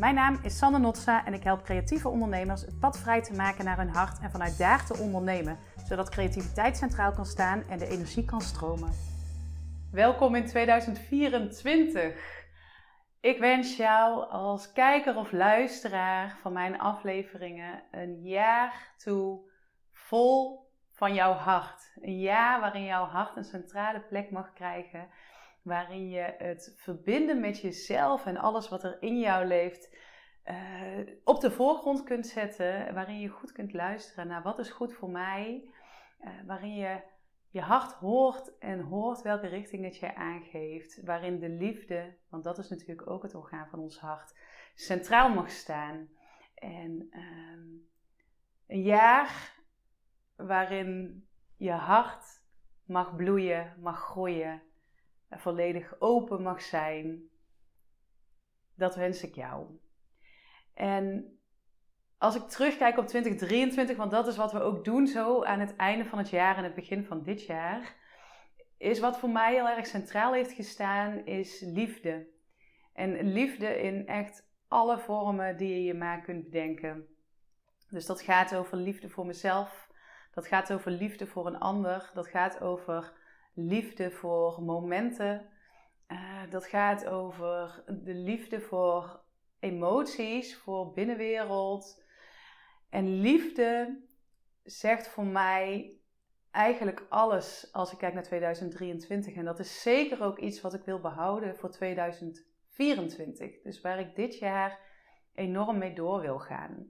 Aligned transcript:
Mijn 0.00 0.14
naam 0.14 0.38
is 0.42 0.58
Sanne 0.58 0.78
Notsa 0.78 1.26
en 1.26 1.34
ik 1.34 1.42
help 1.42 1.62
creatieve 1.62 2.08
ondernemers 2.08 2.60
het 2.60 2.78
pad 2.78 2.98
vrij 2.98 3.22
te 3.22 3.32
maken 3.32 3.64
naar 3.64 3.76
hun 3.76 3.88
hart 3.88 4.18
en 4.18 4.30
vanuit 4.30 4.58
daar 4.58 4.86
te 4.86 4.98
ondernemen, 4.98 5.58
zodat 5.88 6.08
creativiteit 6.08 6.76
centraal 6.76 7.12
kan 7.12 7.26
staan 7.26 7.62
en 7.68 7.78
de 7.78 7.86
energie 7.86 8.24
kan 8.24 8.40
stromen. 8.40 8.90
Welkom 9.92 10.34
in 10.34 10.46
2024. 10.46 12.44
Ik 13.20 13.38
wens 13.38 13.76
jou 13.76 14.30
als 14.30 14.72
kijker 14.72 15.16
of 15.16 15.32
luisteraar 15.32 16.38
van 16.42 16.52
mijn 16.52 16.80
afleveringen 16.80 17.82
een 17.90 18.22
jaar 18.22 18.92
toe 18.96 19.40
vol 19.92 20.68
van 20.92 21.14
jouw 21.14 21.32
hart. 21.32 21.92
Een 22.00 22.18
jaar 22.18 22.60
waarin 22.60 22.84
jouw 22.84 23.04
hart 23.04 23.36
een 23.36 23.44
centrale 23.44 24.00
plek 24.00 24.30
mag 24.30 24.52
krijgen 24.52 25.08
waarin 25.62 26.08
je 26.08 26.34
het 26.38 26.74
verbinden 26.76 27.40
met 27.40 27.60
jezelf 27.60 28.26
en 28.26 28.36
alles 28.36 28.68
wat 28.68 28.84
er 28.84 28.96
in 29.02 29.18
jou 29.18 29.46
leeft 29.46 29.96
uh, 30.44 31.14
op 31.24 31.40
de 31.40 31.50
voorgrond 31.50 32.02
kunt 32.02 32.26
zetten, 32.26 32.94
waarin 32.94 33.20
je 33.20 33.28
goed 33.28 33.52
kunt 33.52 33.72
luisteren 33.72 34.26
naar 34.26 34.42
wat 34.42 34.58
is 34.58 34.70
goed 34.70 34.92
voor 34.92 35.10
mij, 35.10 35.70
uh, 36.20 36.30
waarin 36.46 36.74
je 36.74 37.00
je 37.50 37.60
hart 37.60 37.92
hoort 37.92 38.58
en 38.58 38.80
hoort 38.80 39.22
welke 39.22 39.46
richting 39.46 39.84
het 39.84 39.96
je 39.96 40.14
aangeeft, 40.14 41.02
waarin 41.04 41.38
de 41.38 41.48
liefde, 41.48 42.16
want 42.28 42.44
dat 42.44 42.58
is 42.58 42.68
natuurlijk 42.68 43.10
ook 43.10 43.22
het 43.22 43.34
orgaan 43.34 43.68
van 43.68 43.78
ons 43.78 43.98
hart, 43.98 44.38
centraal 44.74 45.34
mag 45.34 45.50
staan. 45.50 46.08
En 46.54 47.08
uh, 47.10 47.80
een 48.66 48.82
jaar 48.82 49.58
waarin 50.36 51.24
je 51.56 51.72
hart 51.72 52.42
mag 52.84 53.16
bloeien, 53.16 53.76
mag 53.80 53.98
groeien, 53.98 54.62
volledig 55.30 55.94
open 55.98 56.42
mag 56.42 56.62
zijn. 56.62 57.28
Dat 58.74 58.96
wens 58.96 59.22
ik 59.22 59.34
jou. 59.34 59.66
En 60.74 61.38
als 62.18 62.34
ik 62.34 62.42
terugkijk 62.42 62.98
op 62.98 63.06
2023, 63.06 63.96
want 63.96 64.10
dat 64.10 64.26
is 64.26 64.36
wat 64.36 64.52
we 64.52 64.60
ook 64.60 64.84
doen 64.84 65.06
zo 65.06 65.44
aan 65.44 65.60
het 65.60 65.76
einde 65.76 66.04
van 66.04 66.18
het 66.18 66.30
jaar 66.30 66.56
en 66.56 66.64
het 66.64 66.74
begin 66.74 67.04
van 67.04 67.22
dit 67.22 67.46
jaar, 67.46 67.94
is 68.76 69.00
wat 69.00 69.18
voor 69.18 69.30
mij 69.30 69.54
heel 69.54 69.68
erg 69.68 69.86
centraal 69.86 70.32
heeft 70.32 70.52
gestaan, 70.52 71.26
is 71.26 71.60
liefde. 71.60 72.26
En 72.92 73.32
liefde 73.32 73.82
in 73.82 74.06
echt 74.06 74.48
alle 74.68 74.98
vormen 74.98 75.56
die 75.56 75.68
je 75.68 75.84
je 75.84 75.94
maar 75.94 76.20
kunt 76.20 76.44
bedenken. 76.44 77.06
Dus 77.90 78.06
dat 78.06 78.22
gaat 78.22 78.54
over 78.54 78.76
liefde 78.76 79.08
voor 79.08 79.26
mezelf, 79.26 79.88
dat 80.34 80.46
gaat 80.46 80.72
over 80.72 80.90
liefde 80.90 81.26
voor 81.26 81.46
een 81.46 81.58
ander, 81.58 82.10
dat 82.14 82.28
gaat 82.28 82.60
over 82.60 83.12
liefde 83.66 84.10
voor 84.10 84.62
momenten. 84.62 85.48
Uh, 86.08 86.50
dat 86.50 86.66
gaat 86.66 87.06
over 87.06 87.84
de 87.86 88.14
liefde 88.14 88.60
voor 88.60 89.20
emoties, 89.60 90.56
voor 90.56 90.92
binnenwereld. 90.92 92.04
En 92.90 93.20
liefde 93.20 94.00
zegt 94.62 95.08
voor 95.08 95.26
mij 95.26 95.98
eigenlijk 96.50 97.06
alles 97.08 97.68
als 97.72 97.92
ik 97.92 97.98
kijk 97.98 98.14
naar 98.14 98.22
2023. 98.22 99.34
En 99.34 99.44
dat 99.44 99.58
is 99.58 99.82
zeker 99.82 100.22
ook 100.22 100.38
iets 100.38 100.60
wat 100.60 100.74
ik 100.74 100.84
wil 100.84 101.00
behouden 101.00 101.56
voor 101.56 101.70
2024. 101.70 103.62
Dus 103.62 103.80
waar 103.80 103.98
ik 103.98 104.16
dit 104.16 104.38
jaar 104.38 104.78
enorm 105.34 105.78
mee 105.78 105.94
door 105.94 106.20
wil 106.20 106.38
gaan. 106.38 106.88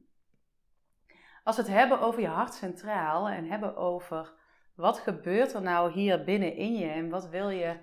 Als 1.45 1.57
we 1.57 1.63
het 1.63 1.71
hebben 1.71 2.01
over 2.01 2.21
je 2.21 2.27
hart 2.27 2.55
centraal 2.55 3.29
en 3.29 3.45
hebben 3.45 3.77
over 3.77 4.39
wat 4.81 4.99
gebeurt 4.99 5.53
er 5.53 5.63
nou 5.63 5.93
hier 5.93 6.25
binnen 6.25 6.57
in 6.57 6.77
je 6.77 6.87
en 6.87 7.11
wat 7.11 7.29
wil 7.29 7.49
je 7.49 7.77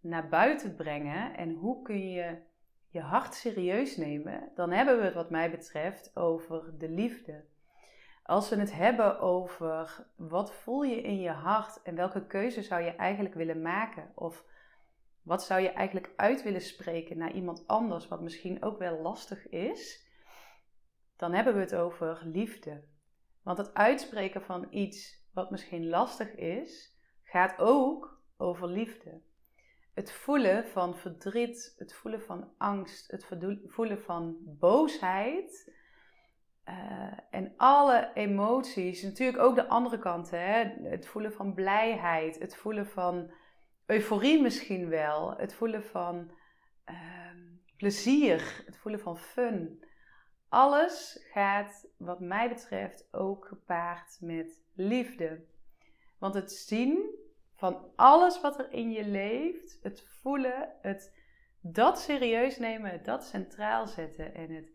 naar 0.00 0.28
buiten 0.28 0.74
brengen 0.74 1.36
en 1.36 1.54
hoe 1.54 1.82
kun 1.82 2.10
je 2.10 2.36
je 2.88 3.00
hart 3.00 3.34
serieus 3.34 3.96
nemen, 3.96 4.50
dan 4.54 4.70
hebben 4.70 4.98
we 4.98 5.04
het 5.04 5.14
wat 5.14 5.30
mij 5.30 5.50
betreft 5.50 6.16
over 6.16 6.78
de 6.78 6.88
liefde. 6.88 7.44
Als 8.22 8.48
we 8.48 8.56
het 8.56 8.72
hebben 8.72 9.20
over 9.20 10.06
wat 10.16 10.52
voel 10.54 10.82
je 10.82 11.02
in 11.02 11.20
je 11.20 11.30
hart 11.30 11.82
en 11.82 11.94
welke 11.94 12.26
keuze 12.26 12.62
zou 12.62 12.82
je 12.82 12.90
eigenlijk 12.90 13.34
willen 13.34 13.62
maken 13.62 14.12
of 14.14 14.44
wat 15.22 15.44
zou 15.44 15.60
je 15.60 15.68
eigenlijk 15.68 16.12
uit 16.16 16.42
willen 16.42 16.60
spreken 16.60 17.18
naar 17.18 17.32
iemand 17.32 17.66
anders 17.66 18.08
wat 18.08 18.20
misschien 18.20 18.62
ook 18.62 18.78
wel 18.78 19.00
lastig 19.00 19.48
is, 19.48 20.08
dan 21.16 21.32
hebben 21.32 21.54
we 21.54 21.60
het 21.60 21.74
over 21.74 22.20
liefde. 22.24 22.84
Want 23.42 23.58
het 23.58 23.74
uitspreken 23.74 24.42
van 24.42 24.66
iets 24.70 25.19
wat 25.32 25.50
misschien 25.50 25.88
lastig 25.88 26.34
is, 26.34 26.96
gaat 27.22 27.58
ook 27.58 28.22
over 28.36 28.68
liefde. 28.68 29.20
Het 29.94 30.12
voelen 30.12 30.68
van 30.68 30.96
verdriet, 30.96 31.74
het 31.78 31.94
voelen 31.94 32.22
van 32.22 32.52
angst, 32.58 33.10
het 33.10 33.26
voelen 33.66 34.02
van 34.02 34.36
boosheid. 34.44 35.78
Uh, 36.68 37.12
en 37.30 37.52
alle 37.56 38.10
emoties, 38.14 39.02
natuurlijk 39.02 39.38
ook 39.38 39.54
de 39.54 39.68
andere 39.68 39.98
kant, 39.98 40.30
hè? 40.30 40.64
het 40.82 41.06
voelen 41.06 41.32
van 41.32 41.54
blijheid, 41.54 42.38
het 42.38 42.56
voelen 42.56 42.86
van 42.86 43.32
euforie 43.86 44.42
misschien 44.42 44.88
wel, 44.88 45.36
het 45.36 45.54
voelen 45.54 45.84
van 45.84 46.30
uh, 46.90 46.96
plezier, 47.76 48.62
het 48.66 48.76
voelen 48.76 49.00
van 49.00 49.18
fun. 49.18 49.84
Alles 50.48 51.26
gaat, 51.32 51.88
wat 51.96 52.20
mij 52.20 52.48
betreft, 52.48 53.08
ook 53.12 53.46
gepaard 53.46 54.18
met 54.20 54.62
liefde. 54.80 55.44
Want 56.18 56.34
het 56.34 56.52
zien 56.52 57.18
van 57.54 57.92
alles 57.96 58.40
wat 58.40 58.58
er 58.58 58.72
in 58.72 58.90
je 58.90 59.04
leeft, 59.04 59.78
het 59.82 60.02
voelen, 60.20 60.72
het 60.82 61.18
dat 61.60 62.00
serieus 62.00 62.58
nemen, 62.58 62.90
het 62.90 63.04
dat 63.04 63.24
centraal 63.24 63.86
zetten 63.86 64.34
en 64.34 64.50
het, 64.50 64.72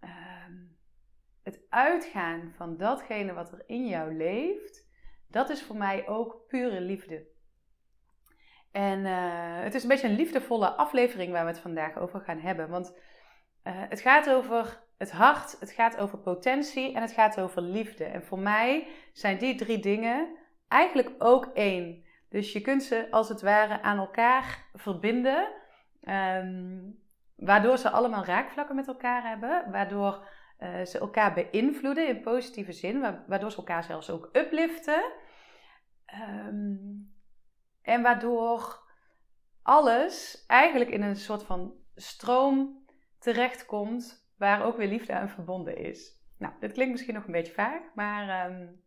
uh, 0.00 0.10
het 1.42 1.60
uitgaan 1.68 2.52
van 2.56 2.76
datgene 2.76 3.32
wat 3.32 3.52
er 3.52 3.62
in 3.66 3.86
jou 3.86 4.14
leeft, 4.16 4.88
dat 5.28 5.50
is 5.50 5.62
voor 5.62 5.76
mij 5.76 6.08
ook 6.08 6.46
pure 6.48 6.80
liefde. 6.80 7.26
En 8.70 8.98
uh, 8.98 9.62
het 9.62 9.74
is 9.74 9.82
een 9.82 9.88
beetje 9.88 10.08
een 10.08 10.16
liefdevolle 10.16 10.68
aflevering 10.68 11.32
waar 11.32 11.44
we 11.44 11.50
het 11.50 11.60
vandaag 11.60 11.96
over 11.98 12.20
gaan 12.20 12.38
hebben. 12.38 12.68
Want 12.68 12.88
uh, 13.64 13.72
het 13.88 14.00
gaat 14.00 14.30
over 14.30 14.82
het 15.00 15.10
hart, 15.10 15.56
het 15.60 15.70
gaat 15.70 15.96
over 15.96 16.18
potentie 16.18 16.94
en 16.94 17.02
het 17.02 17.12
gaat 17.12 17.40
over 17.40 17.62
liefde. 17.62 18.04
En 18.04 18.24
voor 18.24 18.38
mij 18.38 18.88
zijn 19.12 19.38
die 19.38 19.54
drie 19.54 19.78
dingen 19.78 20.36
eigenlijk 20.68 21.10
ook 21.18 21.46
één. 21.54 22.04
Dus 22.28 22.52
je 22.52 22.60
kunt 22.60 22.82
ze 22.82 23.10
als 23.10 23.28
het 23.28 23.40
ware 23.40 23.82
aan 23.82 23.98
elkaar 23.98 24.66
verbinden, 24.72 25.48
um, 26.02 26.98
waardoor 27.36 27.78
ze 27.78 27.90
allemaal 27.90 28.24
raakvlakken 28.24 28.76
met 28.76 28.88
elkaar 28.88 29.28
hebben, 29.28 29.70
waardoor 29.70 30.28
uh, 30.58 30.84
ze 30.84 30.98
elkaar 30.98 31.34
beïnvloeden 31.34 32.08
in 32.08 32.20
positieve 32.20 32.72
zin, 32.72 33.00
waardoor 33.26 33.50
ze 33.50 33.56
elkaar 33.56 33.84
zelfs 33.84 34.10
ook 34.10 34.28
upliften. 34.32 35.02
Um, 36.46 37.14
en 37.82 38.02
waardoor 38.02 38.82
alles 39.62 40.44
eigenlijk 40.46 40.90
in 40.90 41.02
een 41.02 41.16
soort 41.16 41.42
van 41.42 41.74
stroom 41.94 42.84
terechtkomt 43.18 44.19
waar 44.40 44.64
ook 44.64 44.76
weer 44.76 44.88
liefde 44.88 45.12
aan 45.12 45.28
verbonden 45.28 45.76
is. 45.76 46.18
Nou, 46.38 46.52
dit 46.60 46.72
klinkt 46.72 46.92
misschien 46.92 47.14
nog 47.14 47.24
een 47.24 47.32
beetje 47.32 47.52
vaag, 47.52 47.80
maar 47.94 48.50
um, 48.50 48.82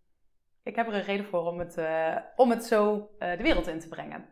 ik 0.64 0.76
heb 0.76 0.88
er 0.88 0.94
een 0.94 1.02
reden 1.02 1.26
voor 1.26 1.46
om 1.46 1.60
het, 1.60 1.78
uh, 1.78 2.16
om 2.36 2.50
het 2.50 2.66
zo 2.66 2.96
uh, 2.96 3.38
de 3.38 3.44
wereld 3.44 3.68
in 3.68 3.80
te 3.80 3.88
brengen. 3.88 4.26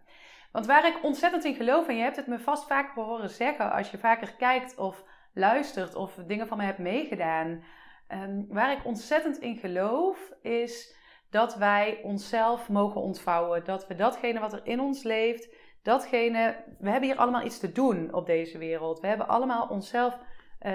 Want 0.52 0.66
waar 0.66 0.88
ik 0.88 1.04
ontzettend 1.04 1.44
in 1.44 1.56
geloof, 1.56 1.88
en 1.88 1.96
je 1.96 2.02
hebt 2.02 2.16
het 2.16 2.28
me 2.28 2.40
vast 2.40 2.68
vaker 2.68 3.04
horen 3.04 3.30
zeggen 3.30 3.72
als 3.72 3.92
je 3.92 3.98
vaker 3.98 4.36
kijkt 4.36 4.78
of 4.78 5.04
luistert 5.34 5.96
of 5.96 6.14
dingen 6.14 6.48
van 6.48 6.58
me 6.58 6.64
hebt 6.64 6.78
meegedaan. 6.78 7.64
Um, 8.08 8.46
waar 8.50 8.72
ik 8.72 8.86
ontzettend 8.86 9.38
in 9.38 9.58
geloof 9.58 10.32
is 10.42 10.96
dat 11.30 11.56
wij 11.56 12.00
onszelf 12.04 12.70
mogen 12.70 13.02
ontvouwen. 13.02 13.66
Dat 13.66 13.88
we 13.88 13.96
datgene 13.96 14.40
wat 14.40 14.54
er 14.54 14.62
in 14.64 14.80
ons 14.80 15.04
leeft, 15.04 15.56
datgene. 15.84 16.56
We 16.80 16.90
hebben 16.90 17.10
hier 17.10 17.20
allemaal 17.20 17.46
iets 17.46 17.60
te 17.60 17.72
doen 17.72 18.14
op 18.14 18.26
deze 18.26 18.58
wereld. 18.58 19.00
We 19.00 19.08
hebben 19.08 19.28
allemaal 19.28 19.68
onszelf 19.68 20.18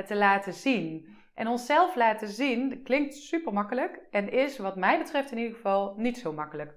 te 0.06 0.16
laten 0.16 0.52
zien. 0.52 1.16
En 1.34 1.48
onszelf 1.48 1.94
laten 1.94 2.28
zien 2.28 2.82
klinkt 2.82 3.14
super 3.14 3.52
makkelijk 3.52 4.00
en 4.10 4.30
is 4.30 4.58
wat 4.58 4.76
mij 4.76 4.98
betreft 4.98 5.30
in 5.30 5.38
ieder 5.38 5.54
geval 5.54 5.94
niet 5.96 6.18
zo 6.18 6.32
makkelijk. 6.32 6.74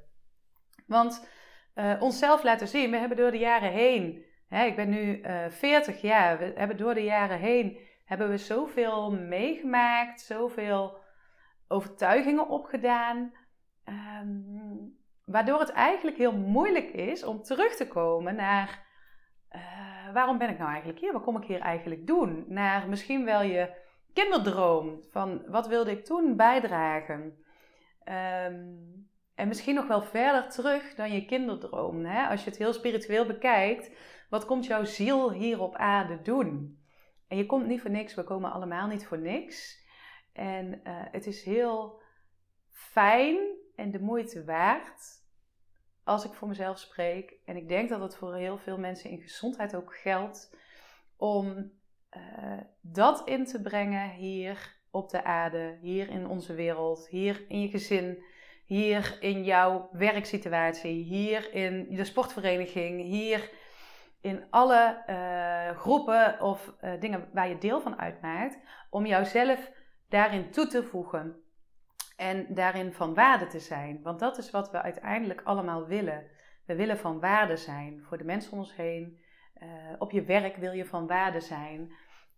Want 0.87 1.27
uh, 1.75 1.95
onszelf 1.99 2.43
laten 2.43 2.67
zien, 2.67 2.91
we 2.91 2.97
hebben 2.97 3.17
door 3.17 3.31
de 3.31 3.37
jaren 3.37 3.71
heen, 3.71 4.25
hè, 4.47 4.65
ik 4.65 4.75
ben 4.75 4.89
nu 4.89 5.17
uh, 5.17 5.45
eh, 5.45 5.51
40 5.51 6.01
jaar, 6.01 6.37
we 6.37 6.53
hebben 6.55 6.77
door 6.77 6.93
de 6.93 7.03
jaren 7.03 7.39
heen, 7.39 7.77
hebben 8.05 8.29
we 8.29 8.37
zoveel 8.37 9.11
meegemaakt, 9.11 10.21
zoveel 10.21 10.97
overtuigingen 11.67 12.47
opgedaan, 12.47 13.33
um, 13.85 14.97
waardoor 15.25 15.59
het 15.59 15.71
eigenlijk 15.71 16.17
heel 16.17 16.37
moeilijk 16.37 16.89
is 16.89 17.23
om 17.23 17.41
terug 17.41 17.75
te 17.75 17.87
komen 17.87 18.35
naar 18.35 18.87
waarom 20.13 20.37
ben 20.37 20.49
ik 20.49 20.57
nou 20.57 20.69
eigenlijk 20.69 20.99
hier? 20.99 21.13
Wat 21.13 21.23
kom 21.23 21.37
ik 21.37 21.47
hier 21.47 21.59
eigenlijk 21.59 22.07
doen? 22.07 22.45
Naar 22.47 22.89
misschien 22.89 23.25
wel 23.25 23.41
je 23.41 23.69
kinderdroom 24.13 25.03
van 25.09 25.41
wat 25.47 25.67
wilde 25.67 25.91
ik 25.91 26.05
toen 26.05 26.35
bijdragen? 26.35 27.43
Um, 28.05 29.07
en 29.35 29.47
misschien 29.47 29.75
nog 29.75 29.87
wel 29.87 30.01
verder 30.01 30.49
terug 30.49 30.95
dan 30.95 31.11
je 31.11 31.25
kinderdroom. 31.25 32.05
Hè? 32.05 32.27
Als 32.27 32.43
je 32.43 32.49
het 32.49 32.59
heel 32.59 32.73
spiritueel 32.73 33.25
bekijkt, 33.25 33.91
wat 34.29 34.45
komt 34.45 34.65
jouw 34.65 34.83
ziel 34.83 35.31
hier 35.31 35.61
op 35.61 35.75
aarde 35.75 36.21
doen? 36.21 36.79
En 37.27 37.37
je 37.37 37.45
komt 37.45 37.65
niet 37.65 37.81
voor 37.81 37.89
niks, 37.89 38.15
we 38.15 38.23
komen 38.23 38.51
allemaal 38.51 38.87
niet 38.87 39.07
voor 39.07 39.19
niks. 39.19 39.87
En 40.33 40.83
eh, 40.83 40.93
het 41.11 41.25
is 41.25 41.43
heel 41.43 42.01
fijn 42.71 43.37
en 43.75 43.91
de 43.91 43.99
moeite 43.99 44.43
waard 44.45 45.18
als 46.09 46.25
ik 46.25 46.33
voor 46.33 46.47
mezelf 46.47 46.79
spreek. 46.79 47.35
En 47.45 47.55
ik 47.55 47.67
denk 47.67 47.89
dat 47.89 48.01
het 48.01 48.15
voor 48.15 48.35
heel 48.35 48.57
veel 48.57 48.77
mensen 48.77 49.09
in 49.09 49.21
gezondheid 49.21 49.75
ook 49.75 49.95
geldt 49.95 50.55
om 51.17 51.71
uh, 52.17 52.61
dat 52.81 53.27
in 53.27 53.45
te 53.45 53.61
brengen 53.61 54.09
hier 54.09 54.77
op 54.91 55.09
de 55.09 55.23
aarde, 55.23 55.77
hier 55.81 56.09
in 56.09 56.27
onze 56.27 56.53
wereld, 56.53 57.07
hier 57.07 57.45
in 57.47 57.61
je 57.61 57.69
gezin, 57.69 58.23
hier 58.65 59.17
in 59.19 59.43
jouw 59.43 59.89
werksituatie, 59.91 61.03
hier 61.03 61.53
in 61.53 61.95
de 61.95 62.03
sportvereniging, 62.03 63.01
hier 63.01 63.51
in 64.21 64.43
alle 64.49 65.03
uh, 65.09 65.79
groepen 65.79 66.41
of 66.41 66.73
uh, 66.81 66.91
dingen 66.99 67.29
waar 67.33 67.49
je 67.49 67.57
deel 67.57 67.81
van 67.81 67.99
uitmaakt, 67.99 68.57
om 68.89 69.05
jouzelf 69.05 69.71
daarin 70.07 70.51
toe 70.51 70.67
te 70.67 70.83
voegen 70.83 71.43
en 72.19 72.53
daarin 72.53 72.93
van 72.93 73.13
waarde 73.13 73.47
te 73.47 73.59
zijn. 73.59 74.01
Want 74.01 74.19
dat 74.19 74.37
is 74.37 74.51
wat 74.51 74.71
we 74.71 74.81
uiteindelijk 74.81 75.41
allemaal 75.43 75.85
willen. 75.85 76.27
We 76.65 76.75
willen 76.75 76.97
van 76.97 77.19
waarde 77.19 77.57
zijn 77.57 78.03
voor 78.03 78.17
de 78.17 78.23
mensen 78.23 78.51
om 78.51 78.57
ons 78.57 78.75
heen. 78.75 79.19
Uh, 79.61 79.67
op 79.97 80.11
je 80.11 80.23
werk 80.23 80.55
wil 80.55 80.71
je 80.71 80.85
van 80.85 81.07
waarde 81.07 81.39
zijn. 81.39 81.91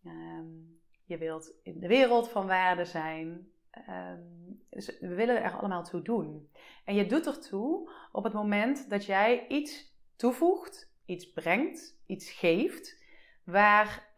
Um, 0.05 0.79
je 1.05 1.17
wilt 1.17 1.53
in 1.63 1.79
de 1.79 1.87
wereld 1.87 2.29
van 2.29 2.47
waarde 2.47 2.85
zijn. 2.85 3.47
Um, 3.89 4.61
dus 4.69 4.99
we 4.99 5.15
willen 5.15 5.43
er 5.43 5.51
allemaal 5.51 5.83
toe 5.83 6.01
doen. 6.01 6.49
En 6.85 6.95
je 6.95 7.05
doet 7.05 7.27
ertoe 7.27 7.91
op 8.11 8.23
het 8.23 8.33
moment 8.33 8.89
dat 8.89 9.05
jij 9.05 9.47
iets 9.47 9.95
toevoegt, 10.15 10.93
iets 11.05 11.31
brengt, 11.31 12.01
iets 12.05 12.31
geeft, 12.31 13.03
waar 13.43 14.09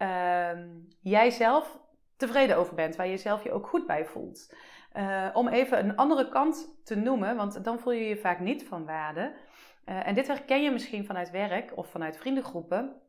um, 0.56 0.88
jij 1.00 1.30
zelf 1.30 1.80
tevreden 2.18 2.58
over 2.58 2.76
bent, 2.76 2.96
waar 2.96 3.08
je 3.08 3.18
zelf 3.18 3.44
je 3.44 3.52
ook 3.52 3.68
goed 3.68 3.88
bij 3.88 4.06
voelt. 4.06 4.56
Uh, 4.98 5.30
om 5.34 5.48
even 5.48 5.80
een 5.80 5.96
andere 5.96 6.30
kant 6.30 6.82
te 6.84 6.96
noemen, 6.96 7.36
want 7.36 7.64
dan 7.64 7.80
voel 7.80 7.94
je 7.94 8.06
je 8.06 8.18
vaak 8.18 8.40
niet 8.40 8.64
van 8.64 8.86
waarde. 8.86 9.34
Uh, 9.86 10.08
en 10.08 10.14
dit 10.14 10.28
herken 10.28 10.64
je 10.64 10.72
misschien 10.72 11.06
vanuit 11.06 11.32
werk 11.32 11.78
of 11.78 11.88
vanuit 11.88 12.18
vriendengroepen. 12.18 13.02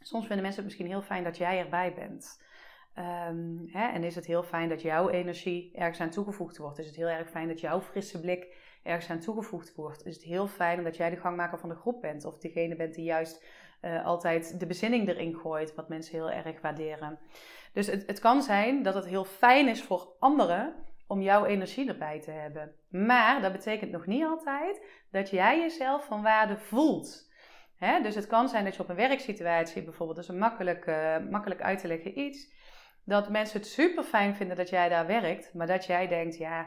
Soms 0.00 0.26
vinden 0.26 0.44
mensen 0.44 0.62
het 0.62 0.64
misschien 0.64 0.86
heel 0.86 1.02
fijn 1.02 1.24
dat 1.24 1.36
jij 1.36 1.58
erbij 1.58 1.94
bent. 1.94 2.42
Um, 3.28 3.68
hè, 3.72 3.88
en 3.88 4.04
is 4.04 4.14
het 4.14 4.26
heel 4.26 4.42
fijn 4.42 4.68
dat 4.68 4.82
jouw 4.82 5.08
energie 5.08 5.70
ergens 5.74 6.00
aan 6.00 6.10
toegevoegd 6.10 6.56
wordt? 6.56 6.78
Is 6.78 6.86
het 6.86 6.96
heel 6.96 7.08
erg 7.08 7.30
fijn 7.30 7.48
dat 7.48 7.60
jouw 7.60 7.80
frisse 7.80 8.20
blik 8.20 8.54
ergens 8.82 9.10
aan 9.10 9.18
toegevoegd 9.18 9.74
wordt? 9.74 10.06
Is 10.06 10.14
het 10.14 10.24
heel 10.24 10.46
fijn 10.46 10.78
omdat 10.78 10.96
jij 10.96 11.10
de 11.10 11.16
gangmaker 11.16 11.58
van 11.58 11.68
de 11.68 11.74
groep 11.74 12.00
bent? 12.00 12.24
Of 12.24 12.38
degene 12.38 12.76
bent 12.76 12.94
die 12.94 13.04
juist 13.04 13.44
uh, 13.82 14.04
altijd 14.06 14.60
de 14.60 14.66
bezinning 14.66 15.08
erin 15.08 15.34
gooit, 15.34 15.74
wat 15.74 15.88
mensen 15.88 16.14
heel 16.14 16.30
erg 16.30 16.60
waarderen. 16.60 17.18
Dus 17.72 17.86
het, 17.86 18.06
het 18.06 18.18
kan 18.18 18.42
zijn 18.42 18.82
dat 18.82 18.94
het 18.94 19.06
heel 19.06 19.24
fijn 19.24 19.68
is 19.68 19.82
voor 19.82 20.08
anderen 20.18 20.74
om 21.08 21.20
jouw 21.20 21.44
energie 21.44 21.88
erbij 21.88 22.20
te 22.20 22.30
hebben. 22.30 22.74
Maar 22.88 23.42
dat 23.42 23.52
betekent 23.52 23.90
nog 23.90 24.06
niet 24.06 24.24
altijd 24.24 24.84
dat 25.10 25.30
jij 25.30 25.60
jezelf 25.60 26.04
van 26.04 26.22
waarde 26.22 26.58
voelt. 26.58 27.30
dus 28.02 28.14
het 28.14 28.26
kan 28.26 28.48
zijn 28.48 28.64
dat 28.64 28.76
je 28.76 28.82
op 28.82 28.88
een 28.88 28.96
werksituatie 28.96 29.82
bijvoorbeeld, 29.82 30.16
dat 30.16 30.28
is 30.28 30.30
een 30.30 30.40
makkelijk, 30.40 30.86
uh, 30.86 31.16
makkelijk 31.30 31.62
uit 31.62 31.78
te 31.78 31.86
leggen 31.86 32.18
iets, 32.18 32.52
dat 33.04 33.28
mensen 33.28 33.58
het 33.58 33.68
super 33.68 34.04
fijn 34.04 34.36
vinden 34.36 34.56
dat 34.56 34.68
jij 34.68 34.88
daar 34.88 35.06
werkt, 35.06 35.54
maar 35.54 35.66
dat 35.66 35.84
jij 35.84 36.08
denkt, 36.08 36.36
ja, 36.36 36.66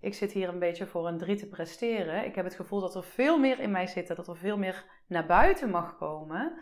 ik 0.00 0.14
zit 0.14 0.32
hier 0.32 0.48
een 0.48 0.58
beetje 0.58 0.86
voor 0.86 1.08
een 1.08 1.18
drie 1.18 1.36
te 1.36 1.48
presteren. 1.48 2.24
Ik 2.24 2.34
heb 2.34 2.44
het 2.44 2.54
gevoel 2.54 2.80
dat 2.80 2.94
er 2.94 3.04
veel 3.04 3.38
meer 3.38 3.60
in 3.60 3.70
mij 3.70 3.86
zit, 3.86 4.06
dat 4.06 4.28
er 4.28 4.36
veel 4.36 4.58
meer 4.58 4.84
naar 5.06 5.26
buiten 5.26 5.70
mag 5.70 5.96
komen. 5.96 6.58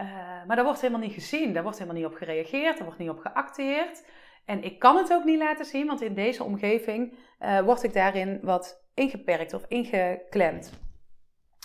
Uh, 0.00 0.06
maar 0.46 0.56
daar 0.56 0.64
wordt 0.64 0.80
helemaal 0.80 1.02
niet 1.02 1.14
gezien, 1.14 1.52
daar 1.52 1.62
wordt 1.62 1.78
helemaal 1.78 2.00
niet 2.00 2.10
op 2.10 2.16
gereageerd, 2.16 2.74
daar 2.76 2.84
wordt 2.84 2.98
niet 2.98 3.10
op 3.10 3.18
geacteerd. 3.18 4.04
En 4.44 4.62
ik 4.62 4.78
kan 4.78 4.96
het 4.96 5.12
ook 5.12 5.24
niet 5.24 5.38
laten 5.38 5.64
zien, 5.64 5.86
want 5.86 6.00
in 6.00 6.14
deze 6.14 6.44
omgeving 6.44 7.18
uh, 7.40 7.60
word 7.60 7.82
ik 7.82 7.92
daarin 7.92 8.38
wat 8.42 8.84
ingeperkt 8.94 9.54
of 9.54 9.64
ingeklemd. 9.68 10.72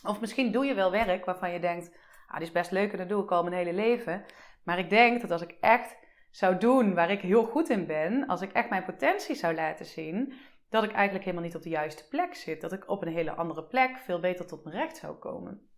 Of 0.07 0.19
misschien 0.19 0.51
doe 0.51 0.65
je 0.65 0.73
wel 0.73 0.91
werk 0.91 1.25
waarvan 1.25 1.51
je 1.51 1.59
denkt, 1.59 1.97
ah, 2.27 2.41
is 2.41 2.51
best 2.51 2.71
leuk 2.71 2.91
en 2.91 2.97
dat 2.97 3.09
doe 3.09 3.23
ik 3.23 3.31
al 3.31 3.43
mijn 3.43 3.55
hele 3.55 3.73
leven. 3.73 4.25
Maar 4.63 4.79
ik 4.79 4.89
denk 4.89 5.21
dat 5.21 5.31
als 5.31 5.41
ik 5.41 5.57
echt 5.59 5.97
zou 6.31 6.57
doen 6.57 6.93
waar 6.93 7.11
ik 7.11 7.21
heel 7.21 7.45
goed 7.45 7.69
in 7.69 7.85
ben, 7.85 8.27
als 8.27 8.41
ik 8.41 8.51
echt 8.51 8.69
mijn 8.69 8.85
potentie 8.85 9.35
zou 9.35 9.55
laten 9.55 9.85
zien, 9.85 10.33
dat 10.69 10.83
ik 10.83 10.91
eigenlijk 10.91 11.23
helemaal 11.25 11.45
niet 11.45 11.55
op 11.55 11.61
de 11.61 11.69
juiste 11.69 12.07
plek 12.07 12.35
zit. 12.35 12.61
Dat 12.61 12.73
ik 12.73 12.89
op 12.89 13.01
een 13.01 13.13
hele 13.13 13.31
andere 13.31 13.63
plek 13.63 13.97
veel 13.97 14.19
beter 14.19 14.47
tot 14.47 14.63
mijn 14.63 14.75
recht 14.75 14.97
zou 14.97 15.15
komen. 15.15 15.69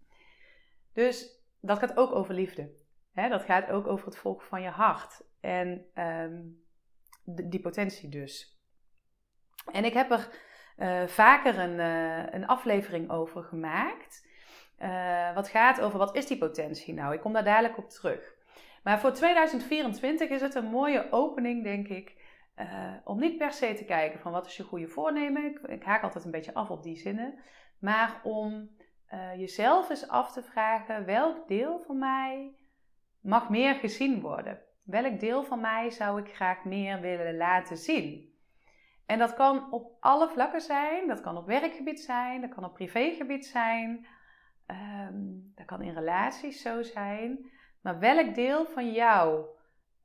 Dus 0.94 1.44
dat 1.62 1.80
gaat 1.80 1.98
ook 1.98 2.12
over 2.12 2.34
liefde. 2.34 2.72
dat 3.14 3.44
gaat 3.44 3.70
ook 3.70 3.88
over 3.88 4.06
het 4.06 4.18
volgen 4.18 4.48
van 4.48 4.62
je 4.62 4.70
hart. 4.70 5.22
En 5.40 5.86
um, 5.96 6.61
die 7.24 7.62
potentie 7.62 8.10
dus. 8.10 8.60
En 9.72 9.86
ik 9.86 9.94
heb 9.94 10.12
er 10.12 10.30
uh, 10.78 11.08
vaker 11.08 11.60
een, 11.60 11.80
uh, 11.80 12.34
een 12.34 12.48
aflevering 12.48 13.10
over 13.10 13.44
gemaakt. 13.44 14.30
Uh, 14.80 15.36
wat 15.36 15.48
gaat 15.48 15.82
over 15.82 16.00
wat 16.00 16.16
is 16.16 16.28
die 16.28 16.38
potentie 16.38 16.94
nou? 16.94 17.14
Ik 17.14 17.20
kom 17.20 17.34
daar 17.34 17.44
dadelijk 17.44 17.78
op 17.78 17.90
terug. 17.90 18.34
Maar 18.84 19.00
voor 19.00 19.12
2024 19.12 20.30
is 20.30 20.42
het 20.42 20.56
een 20.56 20.66
mooie 20.66 21.12
opening, 21.12 21.64
denk 21.64 21.88
ik. 21.88 22.20
om 23.04 23.20
niet 23.20 23.38
per 23.38 23.52
se 23.52 23.74
te 23.74 23.86
kijken 23.86 24.20
van 24.20 24.32
wat 24.32 24.46
is 24.46 24.58
je 24.58 24.64
goede 24.64 24.88
voornemen. 24.88 25.46
Ik, 25.46 25.60
ik 25.60 25.84
haak 25.84 26.04
altijd 26.04 26.26
een 26.26 26.32
beetje 26.32 26.54
af 26.54 26.70
op 26.70 26.84
die 26.84 26.96
zinnen. 26.96 27.40
Maar 27.80 28.22
om 28.24 28.70
jezelf 29.38 29.90
eens 29.90 30.08
af 30.08 30.32
te 30.32 30.44
vragen 30.44 31.06
welk 31.06 31.48
deel 31.48 31.80
van 31.80 31.98
mij 31.98 32.56
mag 33.20 33.50
meer 33.50 33.76
gezien 33.76 34.22
worden. 34.22 34.62
Welk 34.84 35.20
deel 35.20 35.44
van 35.44 35.62
mij 35.62 35.90
zou 35.90 36.22
ik 36.22 36.36
graag 36.36 36.64
meer 36.64 37.00
willen 37.00 37.38
laten 37.38 37.78
zien? 37.78 38.30
En 39.06 39.20
dat 39.20 39.34
kan 39.34 39.72
op 39.72 39.98
alle 40.00 40.30
vlakken 40.30 40.62
zijn. 40.62 41.08
Dat 41.08 41.22
kan 41.22 41.38
op 41.38 41.46
werkgebied 41.46 42.02
zijn, 42.02 42.42
dat 42.42 42.54
kan 42.54 42.64
op 42.64 42.74
privégebied 42.74 43.46
zijn, 43.46 44.08
um, 44.68 45.52
dat 45.56 45.66
kan 45.66 45.82
in 45.82 45.94
relaties 45.94 46.62
zo 46.62 46.82
zijn. 46.82 47.52
Maar 47.82 48.00
welk 48.00 48.36
deel 48.36 48.66
van 48.66 48.92
jou 48.92 49.46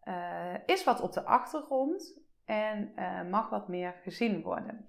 uh, 0.05 0.55
is 0.67 0.84
wat 0.84 1.00
op 1.00 1.12
de 1.12 1.25
achtergrond 1.25 2.20
en 2.44 2.93
uh, 2.96 3.23
mag 3.23 3.50
wat 3.50 3.69
meer 3.69 3.94
gezien 4.02 4.43
worden? 4.43 4.88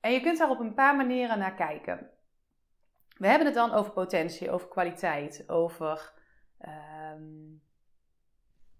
En 0.00 0.12
je 0.12 0.20
kunt 0.20 0.38
daar 0.38 0.50
op 0.50 0.60
een 0.60 0.74
paar 0.74 0.96
manieren 0.96 1.38
naar 1.38 1.54
kijken. 1.54 2.10
We 3.18 3.26
hebben 3.26 3.46
het 3.46 3.56
dan 3.56 3.72
over 3.72 3.92
potentie, 3.92 4.50
over 4.50 4.68
kwaliteit, 4.68 5.48
over 5.48 6.12
um, 7.14 7.62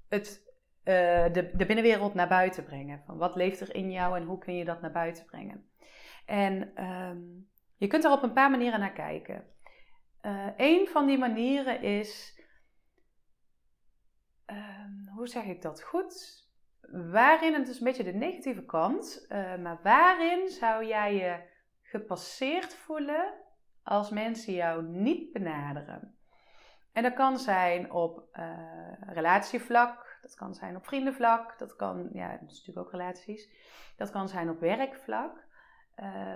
het, 0.08 0.44
uh, 0.84 1.32
de, 1.32 1.50
de 1.56 1.66
binnenwereld 1.66 2.14
naar 2.14 2.28
buiten 2.28 2.64
brengen. 2.64 3.02
Van 3.06 3.16
wat 3.18 3.36
leeft 3.36 3.60
er 3.60 3.74
in 3.74 3.90
jou 3.90 4.16
en 4.16 4.24
hoe 4.24 4.38
kun 4.38 4.56
je 4.56 4.64
dat 4.64 4.80
naar 4.80 4.92
buiten 4.92 5.24
brengen? 5.24 5.70
En 6.26 6.84
um, 6.84 7.48
je 7.76 7.86
kunt 7.86 8.04
er 8.04 8.12
op 8.12 8.22
een 8.22 8.32
paar 8.32 8.50
manieren 8.50 8.80
naar 8.80 8.92
kijken. 8.92 9.44
Uh, 10.22 10.48
een 10.56 10.88
van 10.88 11.06
die 11.06 11.18
manieren 11.18 11.82
is, 11.82 12.40
um, 14.46 15.08
hoe 15.14 15.28
zeg 15.28 15.44
ik 15.44 15.62
dat 15.62 15.82
goed? 15.82 16.44
Waarin, 17.10 17.54
het 17.54 17.68
is 17.68 17.78
een 17.78 17.84
beetje 17.84 18.04
de 18.04 18.14
negatieve 18.14 18.64
kant, 18.64 19.26
uh, 19.28 19.56
maar 19.56 19.78
waarin 19.82 20.48
zou 20.48 20.86
jij 20.86 21.14
je 21.14 21.54
gepasseerd 21.82 22.74
voelen 22.74 23.34
als 23.82 24.10
mensen 24.10 24.52
jou 24.52 24.82
niet 24.82 25.32
benaderen? 25.32 26.15
En 26.96 27.02
dat 27.02 27.14
kan 27.14 27.38
zijn 27.38 27.92
op 27.92 28.22
uh, 28.38 28.44
relatievlak, 29.06 30.18
dat 30.22 30.34
kan 30.34 30.54
zijn 30.54 30.76
op 30.76 30.86
vriendenvlak, 30.86 31.58
dat 31.58 31.76
kan, 31.76 32.08
ja, 32.12 32.30
dat 32.30 32.50
is 32.50 32.58
natuurlijk 32.58 32.86
ook 32.86 32.92
relaties. 32.92 33.50
Dat 33.96 34.10
kan 34.10 34.28
zijn 34.28 34.50
op 34.50 34.60
werkvlak. 34.60 35.44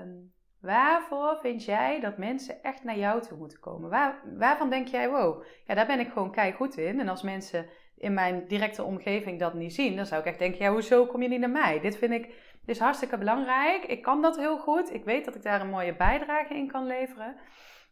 Um, 0.03 0.33
waarvoor 0.61 1.39
vind 1.41 1.65
jij 1.65 2.01
dat 2.01 2.19
mensen 2.19 2.63
echt 2.63 2.85
naar 2.85 2.99
jou 2.99 3.23
toe 3.23 3.39
moeten 3.39 3.61
komen? 3.61 3.91
Waar, 3.91 4.21
waarvan 4.37 4.71
denk 4.71 4.89
jij, 4.89 5.11
wow, 5.11 5.45
ja, 5.67 5.75
daar 5.75 5.87
ben 5.87 6.01
ik 6.01 6.13
gewoon 6.13 6.33
kei 6.33 6.53
goed 6.53 6.77
in. 6.77 7.01
En 7.01 7.09
als 7.09 7.23
mensen 7.23 7.67
in 7.97 8.15
mijn 8.15 8.47
directe 8.47 8.83
omgeving 8.83 9.39
dat 9.39 9.55
niet 9.55 9.75
zien, 9.75 9.97
dan 9.97 10.07
zou 10.07 10.21
ik 10.21 10.27
echt 10.27 10.39
denken, 10.39 10.65
ja, 10.65 10.73
hoezo 10.73 11.07
kom 11.07 11.23
je 11.23 11.29
niet 11.29 11.41
naar 11.41 11.51
mij? 11.51 11.81
Dit 11.81 11.97
vind 11.97 12.13
ik, 12.13 12.55
is 12.67 12.79
hartstikke 12.79 13.19
belangrijk. 13.19 13.85
Ik 13.85 14.03
kan 14.03 14.23
dat 14.23 14.37
heel 14.37 14.59
goed. 14.59 14.95
Ik 14.95 15.05
weet 15.05 15.25
dat 15.25 15.35
ik 15.35 15.43
daar 15.43 15.61
een 15.61 15.71
mooie 15.71 15.97
bijdrage 15.97 16.55
in 16.55 16.69
kan 16.69 16.87
leveren. 16.87 17.37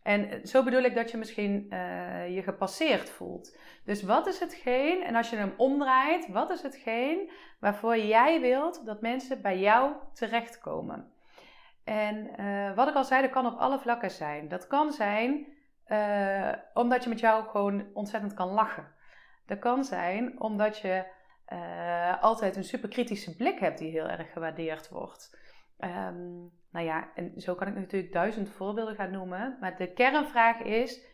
En 0.08 0.46
zo 0.46 0.62
bedoel 0.62 0.82
ik 0.82 0.94
dat 0.94 1.10
je 1.10 1.16
misschien 1.16 1.66
uh, 1.70 2.34
je 2.34 2.42
gepasseerd 2.42 3.10
voelt. 3.10 3.58
Dus 3.84 4.02
wat 4.02 4.26
is 4.26 4.38
hetgeen, 4.38 5.02
en 5.02 5.14
als 5.14 5.30
je 5.30 5.36
hem 5.36 5.54
omdraait, 5.56 6.28
wat 6.28 6.50
is 6.50 6.62
hetgeen 6.62 7.30
waarvoor 7.60 7.98
jij 7.98 8.40
wilt 8.40 8.86
dat 8.86 9.00
mensen 9.00 9.42
bij 9.42 9.58
jou 9.58 9.92
terechtkomen? 10.12 11.12
En 11.84 12.30
uh, 12.40 12.74
wat 12.74 12.88
ik 12.88 12.94
al 12.94 13.04
zei, 13.04 13.22
dat 13.22 13.30
kan 13.30 13.46
op 13.46 13.58
alle 13.58 13.78
vlakken 13.78 14.10
zijn. 14.10 14.48
Dat 14.48 14.66
kan 14.66 14.92
zijn 14.92 15.46
omdat 16.74 17.02
je 17.02 17.08
met 17.08 17.20
jou 17.20 17.44
gewoon 17.44 17.86
ontzettend 17.94 18.34
kan 18.34 18.48
lachen. 18.48 18.86
Dat 19.46 19.58
kan 19.58 19.84
zijn 19.84 20.40
omdat 20.40 20.78
je 20.78 21.04
altijd 22.20 22.56
een 22.56 22.64
superkritische 22.64 23.36
blik 23.36 23.58
hebt 23.58 23.78
die 23.78 23.90
heel 23.90 24.08
erg 24.08 24.32
gewaardeerd 24.32 24.88
wordt. 24.88 25.36
Um, 25.78 26.50
nou 26.70 26.87
ja, 26.87 27.11
en 27.14 27.40
zo 27.40 27.54
kan 27.54 27.68
ik 27.68 27.75
natuurlijk 27.75 28.12
duizend 28.12 28.50
voorbeelden 28.50 28.94
gaan 28.94 29.11
noemen. 29.11 29.56
Maar 29.61 29.76
de 29.76 29.92
kernvraag 29.92 30.61
is: 30.61 31.06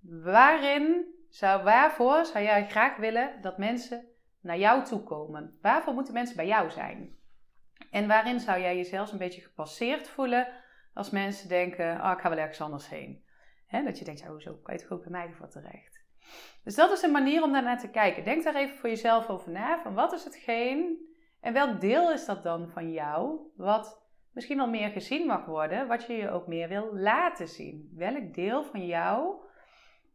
waarin 0.00 1.04
zou, 1.28 1.62
waarvoor 1.62 2.24
zou 2.24 2.44
jij 2.44 2.68
graag 2.68 2.96
willen 2.96 3.42
dat 3.42 3.58
mensen 3.58 4.04
naar 4.40 4.58
jou 4.58 4.84
toe 4.84 5.02
komen? 5.02 5.58
Waarvoor 5.62 5.94
moeten 5.94 6.14
mensen 6.14 6.36
bij 6.36 6.46
jou 6.46 6.70
zijn? 6.70 7.18
En 7.90 8.06
waarin 8.06 8.40
zou 8.40 8.60
jij 8.60 8.76
jezelf 8.76 9.12
een 9.12 9.18
beetje 9.18 9.40
gepasseerd 9.40 10.08
voelen 10.08 10.48
als 10.94 11.10
mensen 11.10 11.48
denken, 11.48 12.00
oh, 12.00 12.10
ik 12.14 12.20
ga 12.20 12.28
wel 12.28 12.38
ergens 12.38 12.60
anders 12.60 12.88
heen? 12.88 13.28
dat 13.70 13.98
je 13.98 14.04
denkt, 14.04 14.20
ja, 14.20 14.28
hoezo 14.28 14.54
kan 14.62 14.74
je 14.76 14.86
ook 14.88 15.02
bij 15.02 15.10
mij 15.10 15.32
voor 15.32 15.48
terecht? 15.48 16.04
Dus 16.64 16.74
dat 16.74 16.92
is 16.92 17.02
een 17.02 17.10
manier 17.10 17.42
om 17.42 17.52
daarnaar 17.52 17.78
te 17.78 17.90
kijken. 17.90 18.24
Denk 18.24 18.44
daar 18.44 18.54
even 18.54 18.76
voor 18.76 18.88
jezelf 18.88 19.28
over 19.28 19.50
na. 19.50 19.82
Van 19.82 19.94
wat 19.94 20.12
is 20.12 20.24
hetgeen 20.24 20.98
en 21.40 21.52
welk 21.52 21.80
deel 21.80 22.12
is 22.12 22.26
dat 22.26 22.42
dan 22.42 22.68
van 22.68 22.92
jou 22.92 23.38
wat 23.56 24.08
misschien 24.32 24.56
wel 24.56 24.68
meer 24.68 24.90
gezien 24.90 25.26
mag 25.26 25.44
worden, 25.44 25.88
wat 25.88 26.06
je 26.06 26.12
je 26.12 26.30
ook 26.30 26.46
meer 26.46 26.68
wil 26.68 26.96
laten 26.96 27.48
zien? 27.48 27.92
Welk 27.94 28.34
deel 28.34 28.64
van 28.64 28.86
jou 28.86 29.34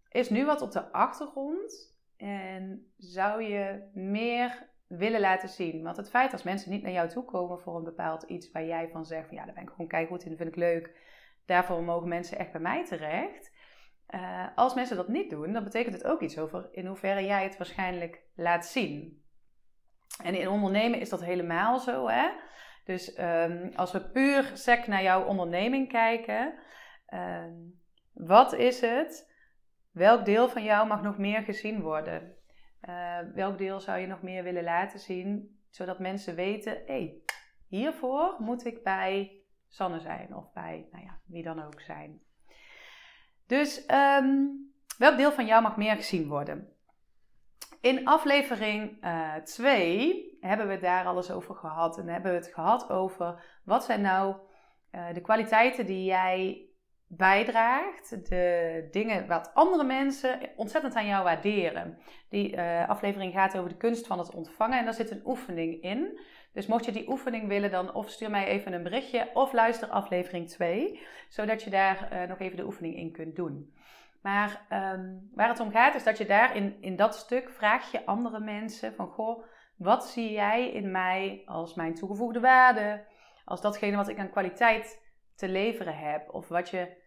is 0.09 0.29
nu 0.29 0.45
wat 0.45 0.61
op 0.61 0.71
de 0.71 0.91
achtergrond 0.91 1.97
en 2.17 2.91
zou 2.97 3.43
je 3.43 3.89
meer 3.93 4.69
willen 4.87 5.19
laten 5.19 5.49
zien? 5.49 5.83
Want 5.83 5.97
het 5.97 6.09
feit 6.09 6.31
als 6.31 6.43
mensen 6.43 6.71
niet 6.71 6.83
naar 6.83 6.91
jou 6.91 7.09
toe 7.09 7.25
komen 7.25 7.59
voor 7.59 7.75
een 7.75 7.83
bepaald 7.83 8.23
iets 8.23 8.51
waar 8.51 8.65
jij 8.65 8.89
van 8.89 9.05
zegt 9.05 9.27
van 9.27 9.37
ja, 9.37 9.45
daar 9.45 9.53
ben 9.53 9.63
ik 9.63 9.69
gewoon 9.69 10.07
goed 10.07 10.23
in, 10.23 10.37
vind 10.37 10.49
ik 10.49 10.55
leuk. 10.55 11.03
Daarvoor 11.45 11.83
mogen 11.83 12.07
mensen 12.07 12.37
echt 12.37 12.51
bij 12.51 12.61
mij 12.61 12.85
terecht. 12.85 13.53
Uh, 14.09 14.47
als 14.55 14.73
mensen 14.73 14.95
dat 14.95 15.07
niet 15.07 15.29
doen, 15.29 15.53
dan 15.53 15.63
betekent 15.63 15.95
het 15.95 16.05
ook 16.05 16.21
iets 16.21 16.37
over 16.37 16.69
in 16.71 16.85
hoeverre 16.85 17.25
jij 17.25 17.43
het 17.43 17.57
waarschijnlijk 17.57 18.21
laat 18.35 18.65
zien. 18.65 19.24
En 20.23 20.35
in 20.35 20.49
ondernemen 20.49 20.99
is 20.99 21.09
dat 21.09 21.23
helemaal 21.23 21.79
zo. 21.79 22.07
Hè? 22.07 22.29
Dus 22.85 23.19
um, 23.19 23.71
als 23.75 23.91
we 23.91 24.09
puur 24.09 24.51
sec 24.53 24.87
naar 24.87 25.03
jouw 25.03 25.25
onderneming 25.25 25.89
kijken, 25.89 26.53
um, 27.13 27.81
wat 28.13 28.53
is 28.53 28.81
het? 28.81 29.33
Welk 29.91 30.25
deel 30.25 30.49
van 30.49 30.63
jou 30.63 30.87
mag 30.87 31.01
nog 31.01 31.17
meer 31.17 31.41
gezien 31.41 31.81
worden? 31.81 32.35
Uh, 32.81 33.17
welk 33.33 33.57
deel 33.57 33.79
zou 33.79 33.99
je 33.99 34.07
nog 34.07 34.21
meer 34.21 34.43
willen 34.43 34.63
laten 34.63 34.99
zien, 34.99 35.59
zodat 35.69 35.99
mensen 35.99 36.35
weten: 36.35 36.73
hé, 36.73 36.83
hey, 36.85 37.21
hiervoor 37.67 38.35
moet 38.39 38.65
ik 38.65 38.83
bij 38.83 39.41
Sanne 39.67 39.99
zijn 39.99 40.35
of 40.35 40.53
bij 40.53 40.87
nou 40.91 41.03
ja, 41.03 41.19
wie 41.25 41.43
dan 41.43 41.63
ook 41.63 41.81
zijn. 41.81 42.21
Dus 43.47 43.89
um, 43.91 44.73
welk 44.97 45.17
deel 45.17 45.31
van 45.31 45.45
jou 45.45 45.61
mag 45.61 45.77
meer 45.77 45.95
gezien 45.95 46.27
worden? 46.27 46.74
In 47.81 48.07
aflevering 48.07 49.05
2 49.43 50.37
uh, 50.41 50.49
hebben 50.49 50.67
we 50.67 50.79
daar 50.79 51.05
alles 51.05 51.31
over 51.31 51.55
gehad. 51.55 51.97
En 51.97 52.07
hebben 52.07 52.31
we 52.31 52.37
het 52.37 52.53
gehad 52.53 52.89
over 52.89 53.43
wat 53.63 53.83
zijn 53.83 54.01
nou 54.01 54.35
uh, 54.91 55.13
de 55.13 55.21
kwaliteiten 55.21 55.85
die 55.85 56.03
jij 56.03 56.67
bijdraagt. 57.07 58.29
De 58.29 58.87
dingen 58.91 59.27
wat 59.27 59.51
andere 59.53 59.83
mensen 59.83 60.39
ontzettend 60.55 60.95
aan 60.95 61.07
jou 61.07 61.23
waarderen. 61.23 61.97
Die 62.29 62.55
uh, 62.55 62.89
aflevering 62.89 63.33
gaat 63.33 63.57
over 63.57 63.69
de 63.69 63.77
kunst 63.77 64.07
van 64.07 64.19
het 64.19 64.33
ontvangen. 64.33 64.77
En 64.77 64.85
daar 64.85 64.93
zit 64.93 65.11
een 65.11 65.25
oefening 65.25 65.81
in. 65.81 66.19
Dus 66.53 66.67
mocht 66.67 66.85
je 66.85 66.91
die 66.91 67.09
oefening 67.09 67.47
willen, 67.47 67.71
dan 67.71 67.93
of 67.93 68.09
stuur 68.09 68.29
mij 68.29 68.45
even 68.45 68.73
een 68.73 68.83
berichtje 68.83 69.29
of 69.33 69.53
luister 69.53 69.87
aflevering 69.87 70.49
2. 70.49 70.99
Zodat 71.29 71.63
je 71.63 71.69
daar 71.69 72.25
nog 72.27 72.39
even 72.39 72.57
de 72.57 72.65
oefening 72.65 72.95
in 72.95 73.11
kunt 73.11 73.35
doen. 73.35 73.73
Maar 74.25 74.65
um, 74.69 75.29
waar 75.33 75.47
het 75.47 75.59
om 75.59 75.71
gaat 75.71 75.95
is 75.95 76.03
dat 76.03 76.17
je 76.17 76.25
daar 76.25 76.55
in, 76.55 76.81
in 76.81 76.95
dat 76.95 77.15
stuk 77.15 77.49
vraag 77.49 77.91
je 77.91 78.05
andere 78.05 78.39
mensen 78.39 78.93
van 78.93 79.07
goh, 79.07 79.45
wat 79.77 80.05
zie 80.05 80.31
jij 80.31 80.71
in 80.71 80.91
mij 80.91 81.41
als 81.45 81.73
mijn 81.73 81.93
toegevoegde 81.93 82.39
waarde? 82.39 83.05
Als 83.43 83.61
datgene 83.61 83.95
wat 83.95 84.07
ik 84.07 84.19
aan 84.19 84.29
kwaliteit 84.29 85.03
te 85.35 85.49
leveren 85.49 85.97
heb. 85.97 86.33
Of 86.33 86.47
wat 86.47 86.69
je, 86.69 87.03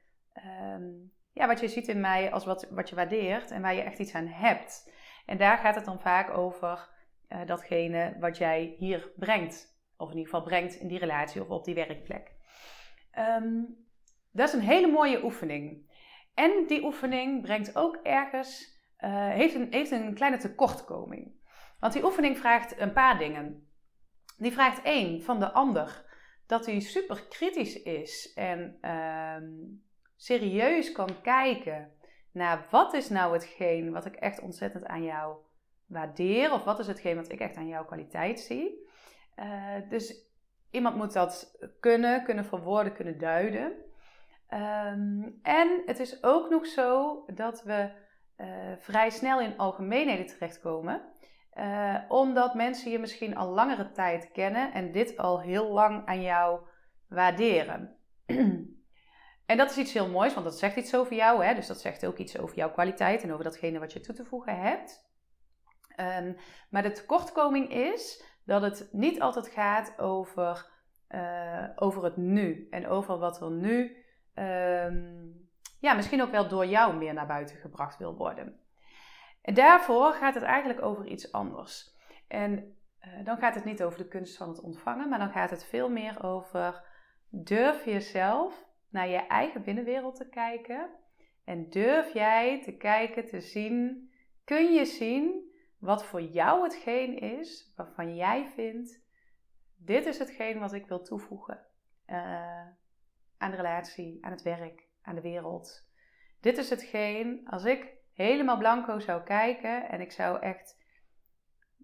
um, 0.72 1.12
ja, 1.32 1.46
wat 1.46 1.60
je 1.60 1.68
ziet 1.68 1.88
in 1.88 2.00
mij 2.00 2.32
als 2.32 2.44
wat, 2.44 2.68
wat 2.70 2.88
je 2.88 2.94
waardeert 2.96 3.50
en 3.50 3.62
waar 3.62 3.74
je 3.74 3.82
echt 3.82 3.98
iets 3.98 4.14
aan 4.14 4.26
hebt. 4.26 4.92
En 5.26 5.36
daar 5.36 5.58
gaat 5.58 5.74
het 5.74 5.84
dan 5.84 6.00
vaak 6.00 6.30
over 6.30 6.88
uh, 7.28 7.46
datgene 7.46 8.16
wat 8.20 8.38
jij 8.38 8.74
hier 8.76 9.12
brengt. 9.16 9.78
Of 9.96 10.10
in 10.10 10.16
ieder 10.16 10.32
geval 10.32 10.46
brengt 10.48 10.74
in 10.74 10.88
die 10.88 10.98
relatie 10.98 11.40
of 11.40 11.48
op 11.48 11.64
die 11.64 11.74
werkplek. 11.74 12.32
Um, 13.18 13.86
dat 14.32 14.48
is 14.48 14.54
een 14.54 14.60
hele 14.60 14.88
mooie 14.88 15.24
oefening. 15.24 15.86
En 16.38 16.66
die 16.66 16.84
oefening 16.84 17.42
brengt 17.42 17.76
ook 17.76 17.96
ergens, 18.02 18.78
uh, 19.00 19.28
heeft, 19.28 19.54
een, 19.54 19.66
heeft 19.70 19.90
een 19.90 20.14
kleine 20.14 20.36
tekortkoming. 20.36 21.32
Want 21.80 21.92
die 21.92 22.04
oefening 22.04 22.38
vraagt 22.38 22.80
een 22.80 22.92
paar 22.92 23.18
dingen. 23.18 23.68
Die 24.36 24.52
vraagt 24.52 24.82
één 24.82 25.22
van 25.22 25.40
de 25.40 25.52
ander 25.52 26.04
dat 26.46 26.66
hij 26.66 26.80
super 26.80 27.26
kritisch 27.28 27.82
is 27.82 28.32
en 28.34 28.78
uh, 28.82 29.36
serieus 30.16 30.92
kan 30.92 31.20
kijken 31.22 31.92
naar 32.32 32.66
wat 32.70 32.94
is 32.94 33.08
nou 33.08 33.32
hetgeen 33.32 33.92
wat 33.92 34.06
ik 34.06 34.14
echt 34.14 34.40
ontzettend 34.40 34.86
aan 34.86 35.02
jou 35.02 35.36
waardeer, 35.86 36.52
of 36.52 36.64
wat 36.64 36.78
is 36.78 36.86
hetgeen 36.86 37.16
wat 37.16 37.32
ik 37.32 37.40
echt 37.40 37.56
aan 37.56 37.68
jouw 37.68 37.84
kwaliteit 37.84 38.40
zie. 38.40 38.88
Uh, 39.36 39.88
dus 39.88 40.26
iemand 40.70 40.96
moet 40.96 41.12
dat 41.12 41.58
kunnen, 41.80 42.24
kunnen 42.24 42.44
verwoorden, 42.44 42.92
kunnen 42.92 43.18
duiden. 43.18 43.86
Um, 44.54 45.38
en 45.42 45.82
het 45.86 45.98
is 45.98 46.22
ook 46.22 46.50
nog 46.50 46.66
zo 46.66 47.22
dat 47.34 47.62
we 47.62 47.90
uh, 48.36 48.46
vrij 48.78 49.10
snel 49.10 49.40
in 49.40 49.56
algemeenheden 49.56 50.26
terechtkomen. 50.26 51.02
Uh, 51.54 51.98
omdat 52.08 52.54
mensen 52.54 52.90
je 52.90 52.98
misschien 52.98 53.36
al 53.36 53.48
langere 53.48 53.90
tijd 53.90 54.30
kennen 54.32 54.72
en 54.72 54.92
dit 54.92 55.16
al 55.16 55.40
heel 55.40 55.72
lang 55.72 56.06
aan 56.06 56.22
jou 56.22 56.60
waarderen. 57.08 57.96
en 59.46 59.56
dat 59.56 59.70
is 59.70 59.76
iets 59.76 59.92
heel 59.92 60.08
moois, 60.08 60.34
want 60.34 60.46
dat 60.46 60.58
zegt 60.58 60.76
iets 60.76 60.94
over 60.94 61.16
jou. 61.16 61.44
Hè? 61.44 61.54
Dus 61.54 61.66
dat 61.66 61.80
zegt 61.80 62.06
ook 62.06 62.18
iets 62.18 62.38
over 62.38 62.56
jouw 62.56 62.70
kwaliteit 62.70 63.22
en 63.22 63.32
over 63.32 63.44
datgene 63.44 63.78
wat 63.78 63.92
je 63.92 64.00
toe 64.00 64.14
te 64.14 64.24
voegen 64.24 64.60
hebt. 64.60 65.06
Um, 66.00 66.36
maar 66.70 66.82
de 66.82 66.92
tekortkoming 66.92 67.72
is 67.72 68.24
dat 68.44 68.62
het 68.62 68.88
niet 68.92 69.20
altijd 69.20 69.48
gaat 69.48 69.98
over, 69.98 70.70
uh, 71.08 71.68
over 71.76 72.04
het 72.04 72.16
nu 72.16 72.66
en 72.70 72.86
over 72.86 73.18
wat 73.18 73.40
er 73.40 73.50
nu 73.50 74.06
um, 74.38 75.48
ja, 75.80 75.94
misschien 75.94 76.22
ook 76.22 76.30
wel 76.30 76.48
door 76.48 76.66
jou 76.66 76.96
meer 76.96 77.14
naar 77.14 77.26
buiten 77.26 77.56
gebracht 77.56 77.98
wil 77.98 78.16
worden. 78.16 78.60
En 79.42 79.54
daarvoor 79.54 80.12
gaat 80.12 80.34
het 80.34 80.42
eigenlijk 80.42 80.82
over 80.82 81.06
iets 81.06 81.32
anders. 81.32 81.96
En 82.28 82.76
uh, 83.00 83.24
dan 83.24 83.38
gaat 83.38 83.54
het 83.54 83.64
niet 83.64 83.82
over 83.82 83.98
de 83.98 84.08
kunst 84.08 84.36
van 84.36 84.48
het 84.48 84.60
ontvangen, 84.60 85.08
maar 85.08 85.18
dan 85.18 85.30
gaat 85.30 85.50
het 85.50 85.64
veel 85.64 85.90
meer 85.90 86.24
over 86.24 86.84
durf 87.30 87.84
jezelf 87.84 88.66
naar 88.88 89.08
je 89.08 89.26
eigen 89.26 89.62
binnenwereld 89.62 90.16
te 90.16 90.28
kijken. 90.28 90.90
En 91.44 91.70
durf 91.70 92.12
jij 92.12 92.62
te 92.62 92.76
kijken, 92.76 93.26
te 93.26 93.40
zien, 93.40 94.10
kun 94.44 94.72
je 94.72 94.84
zien 94.84 95.52
wat 95.78 96.04
voor 96.04 96.22
jou 96.22 96.62
hetgeen 96.62 97.18
is 97.18 97.72
waarvan 97.76 98.16
jij 98.16 98.48
vindt, 98.48 99.00
dit 99.76 100.06
is 100.06 100.18
hetgeen 100.18 100.58
wat 100.58 100.72
ik 100.72 100.86
wil 100.86 101.02
toevoegen. 101.02 101.60
Uh, 102.06 102.66
aan 103.38 103.50
de 103.50 103.56
relatie, 103.56 104.24
aan 104.24 104.30
het 104.30 104.42
werk, 104.42 104.88
aan 105.02 105.14
de 105.14 105.20
wereld. 105.20 105.86
Dit 106.40 106.58
is 106.58 106.70
hetgeen, 106.70 107.48
als 107.48 107.64
ik 107.64 107.96
helemaal 108.12 108.58
blanco 108.58 108.98
zou 108.98 109.22
kijken 109.22 109.88
en 109.88 110.00
ik 110.00 110.12
zou 110.12 110.40
echt 110.40 110.78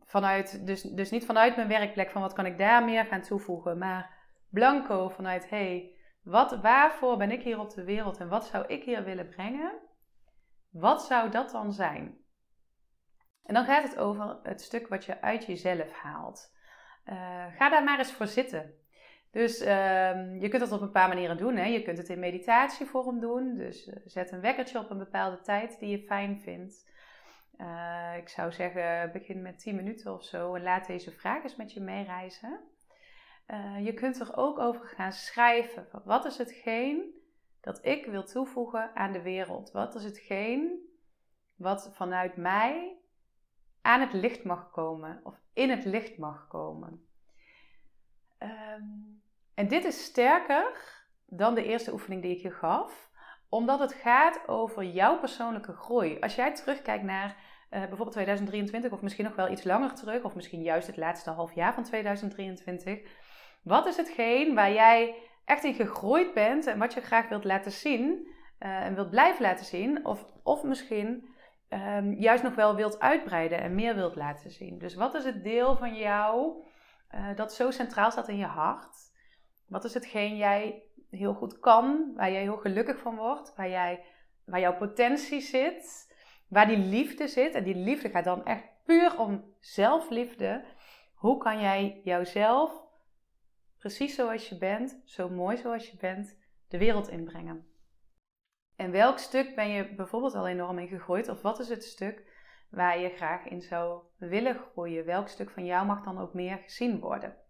vanuit, 0.00 0.66
dus, 0.66 0.82
dus 0.82 1.10
niet 1.10 1.26
vanuit 1.26 1.56
mijn 1.56 1.68
werkplek 1.68 2.10
van 2.10 2.20
wat 2.20 2.32
kan 2.32 2.46
ik 2.46 2.58
daar 2.58 2.84
meer 2.84 3.04
gaan 3.04 3.22
toevoegen, 3.22 3.78
maar 3.78 4.28
blanco 4.48 5.08
vanuit 5.08 5.48
hey, 5.48 5.96
wat, 6.22 6.60
waarvoor 6.60 7.16
ben 7.16 7.30
ik 7.30 7.42
hier 7.42 7.58
op 7.58 7.70
de 7.70 7.84
wereld 7.84 8.18
en 8.18 8.28
wat 8.28 8.46
zou 8.46 8.66
ik 8.66 8.84
hier 8.84 9.04
willen 9.04 9.28
brengen? 9.28 9.72
Wat 10.70 11.04
zou 11.04 11.30
dat 11.30 11.50
dan 11.50 11.72
zijn? 11.72 12.18
En 13.44 13.54
dan 13.54 13.64
gaat 13.64 13.82
het 13.82 13.98
over 13.98 14.38
het 14.42 14.60
stuk 14.60 14.88
wat 14.88 15.04
je 15.04 15.20
uit 15.20 15.46
jezelf 15.46 15.92
haalt. 15.92 16.54
Uh, 17.06 17.46
ga 17.56 17.68
daar 17.68 17.84
maar 17.84 17.98
eens 17.98 18.12
voor 18.12 18.26
zitten. 18.26 18.74
Dus 19.34 19.60
um, 19.60 20.40
je 20.40 20.48
kunt 20.48 20.60
dat 20.60 20.72
op 20.72 20.80
een 20.80 20.90
paar 20.90 21.08
manieren 21.08 21.36
doen. 21.36 21.56
Hè. 21.56 21.64
Je 21.64 21.82
kunt 21.82 21.98
het 21.98 22.08
in 22.08 22.18
meditatievorm 22.18 23.20
doen. 23.20 23.54
Dus 23.54 23.86
uh, 23.86 23.94
zet 24.04 24.32
een 24.32 24.40
wekkertje 24.40 24.78
op 24.78 24.90
een 24.90 24.98
bepaalde 24.98 25.40
tijd 25.40 25.78
die 25.78 25.88
je 25.88 26.06
fijn 26.06 26.40
vindt. 26.40 26.90
Uh, 27.58 28.16
ik 28.16 28.28
zou 28.28 28.52
zeggen, 28.52 29.12
begin 29.12 29.42
met 29.42 29.58
10 29.58 29.76
minuten 29.76 30.12
of 30.12 30.24
zo 30.24 30.54
en 30.54 30.62
laat 30.62 30.86
deze 30.86 31.10
vraag 31.10 31.42
eens 31.42 31.56
met 31.56 31.72
je 31.72 31.80
meereizen. 31.80 32.60
Uh, 33.46 33.84
je 33.84 33.94
kunt 33.94 34.20
er 34.20 34.36
ook 34.36 34.58
over 34.58 34.86
gaan 34.86 35.12
schrijven. 35.12 35.88
Wat 36.04 36.24
is 36.24 36.38
hetgeen 36.38 37.14
dat 37.60 37.84
ik 37.84 38.06
wil 38.06 38.24
toevoegen 38.24 38.94
aan 38.94 39.12
de 39.12 39.22
wereld? 39.22 39.70
Wat 39.70 39.94
is 39.94 40.04
hetgeen 40.04 40.88
wat 41.54 41.90
vanuit 41.94 42.36
mij 42.36 42.96
aan 43.80 44.00
het 44.00 44.12
licht 44.12 44.44
mag 44.44 44.70
komen 44.70 45.20
of 45.22 45.40
in 45.52 45.70
het 45.70 45.84
licht 45.84 46.18
mag 46.18 46.48
komen? 46.48 47.06
Um, 48.38 49.22
en 49.54 49.68
dit 49.68 49.84
is 49.84 50.04
sterker 50.04 50.92
dan 51.26 51.54
de 51.54 51.64
eerste 51.64 51.92
oefening 51.92 52.22
die 52.22 52.36
ik 52.36 52.42
je 52.42 52.50
gaf, 52.50 53.10
omdat 53.48 53.78
het 53.78 53.92
gaat 53.92 54.48
over 54.48 54.84
jouw 54.84 55.18
persoonlijke 55.18 55.72
groei. 55.72 56.20
Als 56.20 56.34
jij 56.34 56.54
terugkijkt 56.54 57.04
naar 57.04 57.28
uh, 57.28 57.78
bijvoorbeeld 57.80 58.12
2023 58.12 58.92
of 58.92 59.02
misschien 59.02 59.24
nog 59.24 59.34
wel 59.34 59.50
iets 59.50 59.64
langer 59.64 59.94
terug, 59.94 60.22
of 60.22 60.34
misschien 60.34 60.62
juist 60.62 60.86
het 60.86 60.96
laatste 60.96 61.30
half 61.30 61.54
jaar 61.54 61.74
van 61.74 61.82
2023, 61.82 63.00
wat 63.62 63.86
is 63.86 63.96
hetgeen 63.96 64.54
waar 64.54 64.72
jij 64.72 65.14
echt 65.44 65.64
in 65.64 65.74
gegroeid 65.74 66.34
bent 66.34 66.66
en 66.66 66.78
wat 66.78 66.94
je 66.94 67.00
graag 67.00 67.28
wilt 67.28 67.44
laten 67.44 67.72
zien 67.72 68.28
uh, 68.60 68.84
en 68.84 68.94
wilt 68.94 69.10
blijven 69.10 69.42
laten 69.42 69.64
zien? 69.64 70.06
Of, 70.06 70.24
of 70.42 70.62
misschien 70.62 71.28
ehm, 71.68 72.12
juist 72.12 72.42
nog 72.42 72.54
wel 72.54 72.74
wilt 72.74 73.00
uitbreiden 73.00 73.60
en 73.60 73.74
meer 73.74 73.94
wilt 73.94 74.16
laten 74.16 74.50
zien. 74.50 74.78
Dus 74.78 74.94
wat 74.94 75.14
is 75.14 75.24
het 75.24 75.44
deel 75.44 75.76
van 75.76 75.94
jou 75.94 76.62
uh, 77.14 77.36
dat 77.36 77.54
zo 77.54 77.70
centraal 77.70 78.10
staat 78.10 78.28
in 78.28 78.36
je 78.36 78.44
hart? 78.44 79.12
Wat 79.74 79.84
is 79.84 79.94
hetgeen 79.94 80.36
jij 80.36 80.82
heel 81.10 81.34
goed 81.34 81.58
kan, 81.58 82.12
waar 82.14 82.32
jij 82.32 82.40
heel 82.40 82.56
gelukkig 82.56 82.98
van 82.98 83.16
wordt, 83.16 83.54
waar, 83.56 83.68
jij, 83.68 84.04
waar 84.44 84.60
jouw 84.60 84.76
potentie 84.76 85.40
zit, 85.40 86.14
waar 86.48 86.66
die 86.66 86.78
liefde 86.78 87.28
zit? 87.28 87.54
En 87.54 87.64
die 87.64 87.74
liefde 87.74 88.10
gaat 88.10 88.24
dan 88.24 88.44
echt 88.44 88.64
puur 88.84 89.18
om 89.18 89.54
zelfliefde. 89.60 90.64
Hoe 91.14 91.38
kan 91.38 91.60
jij 91.60 92.00
jouzelf, 92.04 92.82
precies 93.78 94.14
zoals 94.14 94.48
je 94.48 94.58
bent, 94.58 95.02
zo 95.04 95.28
mooi 95.28 95.56
zoals 95.56 95.90
je 95.90 95.96
bent, 95.96 96.38
de 96.68 96.78
wereld 96.78 97.08
inbrengen? 97.08 97.66
En 98.76 98.90
welk 98.90 99.18
stuk 99.18 99.54
ben 99.54 99.68
je 99.68 99.94
bijvoorbeeld 99.94 100.34
al 100.34 100.48
enorm 100.48 100.78
in 100.78 100.88
gegroeid? 100.88 101.28
Of 101.28 101.42
wat 101.42 101.58
is 101.58 101.68
het 101.68 101.84
stuk 101.84 102.24
waar 102.70 102.98
je 102.98 103.08
graag 103.08 103.46
in 103.46 103.62
zou 103.62 104.02
willen 104.16 104.54
groeien? 104.54 105.04
Welk 105.04 105.28
stuk 105.28 105.50
van 105.50 105.64
jou 105.64 105.86
mag 105.86 106.04
dan 106.04 106.18
ook 106.18 106.34
meer 106.34 106.58
gezien 106.58 107.00
worden? 107.00 107.42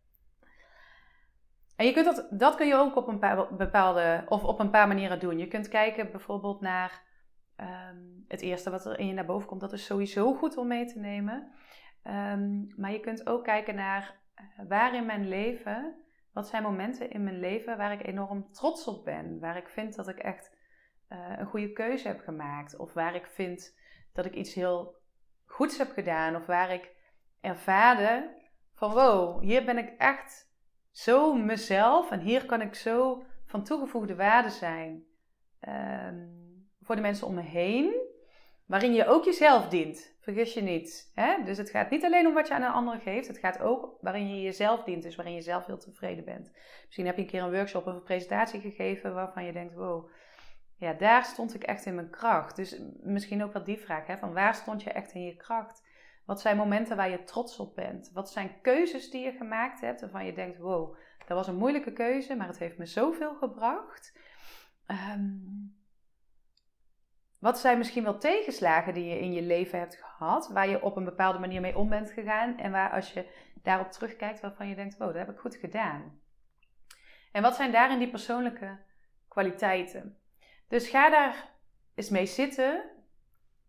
En 1.76 1.86
je 1.86 1.92
kunt 1.92 2.04
dat, 2.04 2.26
dat 2.30 2.54
kun 2.54 2.66
je 2.66 2.74
ook 2.74 2.96
op 2.96 3.08
een 3.08 3.46
bepaalde, 3.56 4.24
of 4.28 4.44
op 4.44 4.58
een 4.58 4.70
paar 4.70 4.88
manieren 4.88 5.20
doen. 5.20 5.38
Je 5.38 5.48
kunt 5.48 5.68
kijken 5.68 6.10
bijvoorbeeld 6.10 6.60
naar 6.60 7.02
ehm, 7.56 7.98
het 8.28 8.40
eerste 8.40 8.70
wat 8.70 8.86
er 8.86 8.98
in 8.98 9.06
je 9.06 9.12
naar 9.12 9.26
boven 9.26 9.48
komt. 9.48 9.60
Dat 9.60 9.72
is 9.72 9.84
sowieso 9.84 10.34
goed 10.34 10.56
om 10.56 10.66
mee 10.66 10.86
te 10.86 10.98
nemen. 10.98 11.52
Ehm, 12.02 12.80
maar 12.80 12.92
je 12.92 13.00
kunt 13.00 13.26
ook 13.26 13.44
kijken 13.44 13.74
naar 13.74 14.20
uh, 14.36 14.68
waar 14.68 14.94
in 14.94 15.06
mijn 15.06 15.28
leven, 15.28 15.94
wat 16.32 16.48
zijn 16.48 16.62
momenten 16.62 17.10
in 17.10 17.24
mijn 17.24 17.38
leven 17.38 17.76
waar 17.76 17.92
ik 17.92 18.06
enorm 18.06 18.52
trots 18.52 18.86
op 18.86 19.04
ben. 19.04 19.40
Waar 19.40 19.56
ik 19.56 19.68
vind 19.68 19.94
dat 19.94 20.08
ik 20.08 20.18
echt 20.18 20.56
uh, 21.08 21.38
een 21.38 21.46
goede 21.46 21.72
keuze 21.72 22.08
heb 22.08 22.20
gemaakt. 22.20 22.76
Of 22.76 22.92
waar 22.92 23.14
ik 23.14 23.26
vind 23.26 23.78
dat 24.12 24.24
ik 24.24 24.34
iets 24.34 24.54
heel 24.54 24.94
goeds 25.44 25.78
heb 25.78 25.90
gedaan. 25.90 26.36
Of 26.36 26.46
waar 26.46 26.70
ik 26.70 26.90
ervaarde 27.40 28.42
van 28.74 28.92
wow, 28.92 29.42
hier 29.42 29.64
ben 29.64 29.78
ik 29.78 29.88
echt 29.98 30.53
zo 30.94 31.34
mezelf 31.34 32.10
en 32.10 32.20
hier 32.20 32.46
kan 32.46 32.60
ik 32.60 32.74
zo 32.74 33.24
van 33.46 33.64
toegevoegde 33.64 34.14
waarde 34.14 34.50
zijn 34.50 35.04
um, 35.68 36.68
voor 36.82 36.96
de 36.96 37.02
mensen 37.02 37.26
om 37.26 37.34
me 37.34 37.42
heen, 37.42 37.94
waarin 38.66 38.94
je 38.94 39.06
ook 39.06 39.24
jezelf 39.24 39.68
dient. 39.68 40.16
Vergis 40.20 40.54
je 40.54 40.62
niet. 40.62 41.10
Hè? 41.14 41.44
Dus 41.44 41.58
het 41.58 41.70
gaat 41.70 41.90
niet 41.90 42.04
alleen 42.04 42.26
om 42.26 42.34
wat 42.34 42.48
je 42.48 42.54
aan 42.54 42.62
een 42.62 42.68
ander 42.68 43.00
geeft, 43.00 43.28
het 43.28 43.38
gaat 43.38 43.60
ook 43.60 43.98
waarin 44.00 44.28
je 44.28 44.42
jezelf 44.42 44.82
dient, 44.82 45.02
dus 45.02 45.16
waarin 45.16 45.34
je 45.34 45.42
zelf 45.42 45.66
heel 45.66 45.78
tevreden 45.78 46.24
bent. 46.24 46.52
Misschien 46.84 47.06
heb 47.06 47.16
je 47.16 47.22
een 47.22 47.28
keer 47.28 47.42
een 47.42 47.52
workshop 47.52 47.86
of 47.86 47.94
een 47.94 48.02
presentatie 48.02 48.60
gegeven 48.60 49.14
waarvan 49.14 49.44
je 49.44 49.52
denkt: 49.52 49.74
wow, 49.74 50.10
ja, 50.76 50.92
daar 50.92 51.24
stond 51.24 51.54
ik 51.54 51.62
echt 51.62 51.86
in 51.86 51.94
mijn 51.94 52.10
kracht. 52.10 52.56
Dus 52.56 52.80
misschien 53.02 53.42
ook 53.42 53.52
wel 53.52 53.64
die 53.64 53.78
vraag: 53.78 54.06
hè, 54.06 54.18
van 54.18 54.32
waar 54.32 54.54
stond 54.54 54.82
je 54.82 54.90
echt 54.90 55.12
in 55.12 55.24
je 55.24 55.36
kracht? 55.36 55.83
Wat 56.24 56.40
zijn 56.40 56.56
momenten 56.56 56.96
waar 56.96 57.10
je 57.10 57.24
trots 57.24 57.58
op 57.58 57.74
bent? 57.74 58.10
Wat 58.12 58.30
zijn 58.30 58.60
keuzes 58.60 59.10
die 59.10 59.24
je 59.24 59.32
gemaakt 59.32 59.80
hebt 59.80 60.00
waarvan 60.00 60.26
je 60.26 60.32
denkt: 60.32 60.58
wow, 60.58 60.96
dat 61.18 61.36
was 61.36 61.46
een 61.46 61.56
moeilijke 61.56 61.92
keuze, 61.92 62.34
maar 62.34 62.46
het 62.46 62.58
heeft 62.58 62.78
me 62.78 62.86
zoveel 62.86 63.34
gebracht. 63.34 64.18
Um, 64.86 65.76
wat 67.38 67.58
zijn 67.58 67.78
misschien 67.78 68.04
wel 68.04 68.18
tegenslagen 68.18 68.94
die 68.94 69.04
je 69.04 69.18
in 69.18 69.32
je 69.32 69.42
leven 69.42 69.78
hebt 69.78 69.96
gehad, 69.96 70.48
waar 70.48 70.68
je 70.68 70.82
op 70.82 70.96
een 70.96 71.04
bepaalde 71.04 71.38
manier 71.38 71.60
mee 71.60 71.76
om 71.76 71.88
bent 71.88 72.10
gegaan 72.10 72.58
en 72.58 72.70
waar 72.70 72.90
als 72.90 73.12
je 73.12 73.30
daarop 73.62 73.90
terugkijkt, 73.90 74.40
waarvan 74.40 74.68
je 74.68 74.74
denkt: 74.74 74.96
wow, 74.96 75.06
dat 75.06 75.26
heb 75.26 75.30
ik 75.30 75.40
goed 75.40 75.56
gedaan. 75.56 76.20
En 77.32 77.42
wat 77.42 77.54
zijn 77.54 77.72
daarin 77.72 77.98
die 77.98 78.10
persoonlijke 78.10 78.78
kwaliteiten? 79.28 80.18
Dus 80.68 80.88
ga 80.88 81.10
daar 81.10 81.52
eens 81.94 82.10
mee 82.10 82.26
zitten, 82.26 82.90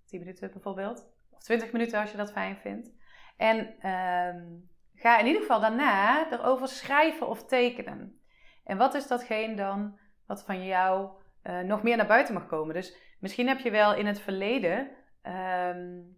10 0.05 0.19
minuten 0.19 0.51
bijvoorbeeld, 0.51 1.13
20 1.45 1.71
minuten 1.71 1.99
als 1.99 2.11
je 2.11 2.17
dat 2.17 2.31
fijn 2.31 2.57
vindt. 2.57 2.91
En 3.37 3.57
um, 3.89 4.69
ga 4.95 5.19
in 5.19 5.25
ieder 5.25 5.41
geval 5.41 5.59
daarna 5.59 6.31
erover 6.31 6.67
schrijven 6.67 7.27
of 7.27 7.45
tekenen. 7.45 8.19
En 8.63 8.77
wat 8.77 8.93
is 8.93 9.07
datgene 9.07 9.55
dan 9.55 9.99
wat 10.27 10.43
van 10.43 10.65
jou 10.65 11.09
uh, 11.43 11.59
nog 11.59 11.83
meer 11.83 11.97
naar 11.97 12.07
buiten 12.07 12.33
mag 12.33 12.47
komen? 12.47 12.73
Dus 12.73 12.97
misschien 13.19 13.47
heb 13.47 13.59
je 13.59 13.71
wel 13.71 13.95
in 13.95 14.05
het 14.05 14.19
verleden 14.19 14.89
um, 15.23 16.17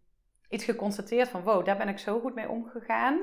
iets 0.49 0.65
geconstateerd 0.65 1.29
van 1.29 1.43
wow, 1.43 1.65
daar 1.65 1.77
ben 1.77 1.87
ik 1.87 1.99
zo 1.99 2.19
goed 2.19 2.35
mee 2.35 2.49
omgegaan. 2.49 3.19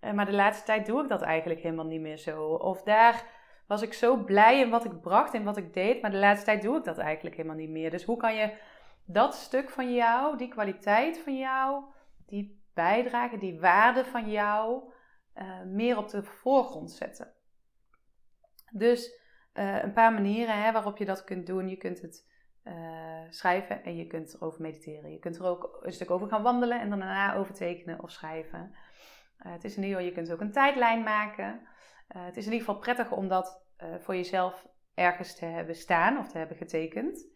Uh, 0.00 0.12
maar 0.12 0.26
de 0.26 0.32
laatste 0.32 0.64
tijd 0.64 0.86
doe 0.86 1.02
ik 1.02 1.08
dat 1.08 1.22
eigenlijk 1.22 1.60
helemaal 1.60 1.86
niet 1.86 2.00
meer 2.00 2.18
zo. 2.18 2.44
Of 2.44 2.82
daar 2.82 3.24
was 3.66 3.82
ik 3.82 3.92
zo 3.92 4.16
blij 4.16 4.60
in 4.60 4.70
wat 4.70 4.84
ik 4.84 5.00
bracht 5.00 5.34
en 5.34 5.44
wat 5.44 5.56
ik 5.56 5.74
deed, 5.74 6.02
maar 6.02 6.10
de 6.10 6.16
laatste 6.16 6.44
tijd 6.44 6.62
doe 6.62 6.76
ik 6.76 6.84
dat 6.84 6.98
eigenlijk 6.98 7.36
helemaal 7.36 7.56
niet 7.56 7.70
meer. 7.70 7.90
Dus 7.90 8.04
hoe 8.04 8.16
kan 8.16 8.34
je 8.34 8.52
dat 9.06 9.34
stuk 9.34 9.70
van 9.70 9.94
jou, 9.94 10.36
die 10.36 10.48
kwaliteit 10.48 11.18
van 11.18 11.38
jou, 11.38 11.84
die 12.26 12.64
bijdrage, 12.74 13.38
die 13.38 13.60
waarde 13.60 14.04
van 14.04 14.30
jou, 14.30 14.92
uh, 15.34 15.62
meer 15.62 15.98
op 15.98 16.08
de 16.08 16.22
voorgrond 16.22 16.90
zetten? 16.90 17.32
Dus 18.70 19.20
uh, 19.54 19.82
een 19.82 19.92
paar 19.92 20.12
manieren 20.12 20.62
hè, 20.62 20.72
waarop 20.72 20.96
je 20.96 21.04
dat 21.04 21.24
kunt 21.24 21.46
doen. 21.46 21.68
Je 21.68 21.76
kunt 21.76 22.00
het 22.00 22.28
uh, 22.64 23.22
schrijven 23.28 23.84
en 23.84 23.96
je 23.96 24.06
kunt 24.06 24.34
erover 24.34 24.60
mediteren. 24.60 25.12
Je 25.12 25.18
kunt 25.18 25.36
er 25.36 25.44
ook 25.44 25.78
een 25.82 25.92
stuk 25.92 26.10
over 26.10 26.28
gaan 26.28 26.42
wandelen 26.42 26.80
en 26.80 26.90
dan 26.90 26.98
daarna 26.98 27.34
over 27.34 27.54
tekenen 27.54 28.02
of 28.02 28.10
schrijven. 28.10 28.74
het 29.36 29.64
is 29.64 29.76
in 29.76 29.82
ieder 29.82 29.96
geval, 29.96 30.14
je 30.14 30.16
kunt 30.16 30.32
ook 30.32 30.40
een 30.40 30.52
tijdlijn 30.52 31.02
maken. 31.02 31.66
het 32.06 32.36
is 32.36 32.46
in 32.46 32.52
ieder 32.52 32.66
geval 32.66 32.80
prettig 32.80 33.12
om 33.12 33.28
dat 33.28 33.64
voor 33.98 34.16
jezelf 34.16 34.66
ergens 34.94 35.34
te 35.34 35.44
hebben 35.44 35.74
staan 35.74 36.18
of 36.18 36.28
te 36.28 36.38
hebben 36.38 36.56
getekend. 36.56 37.35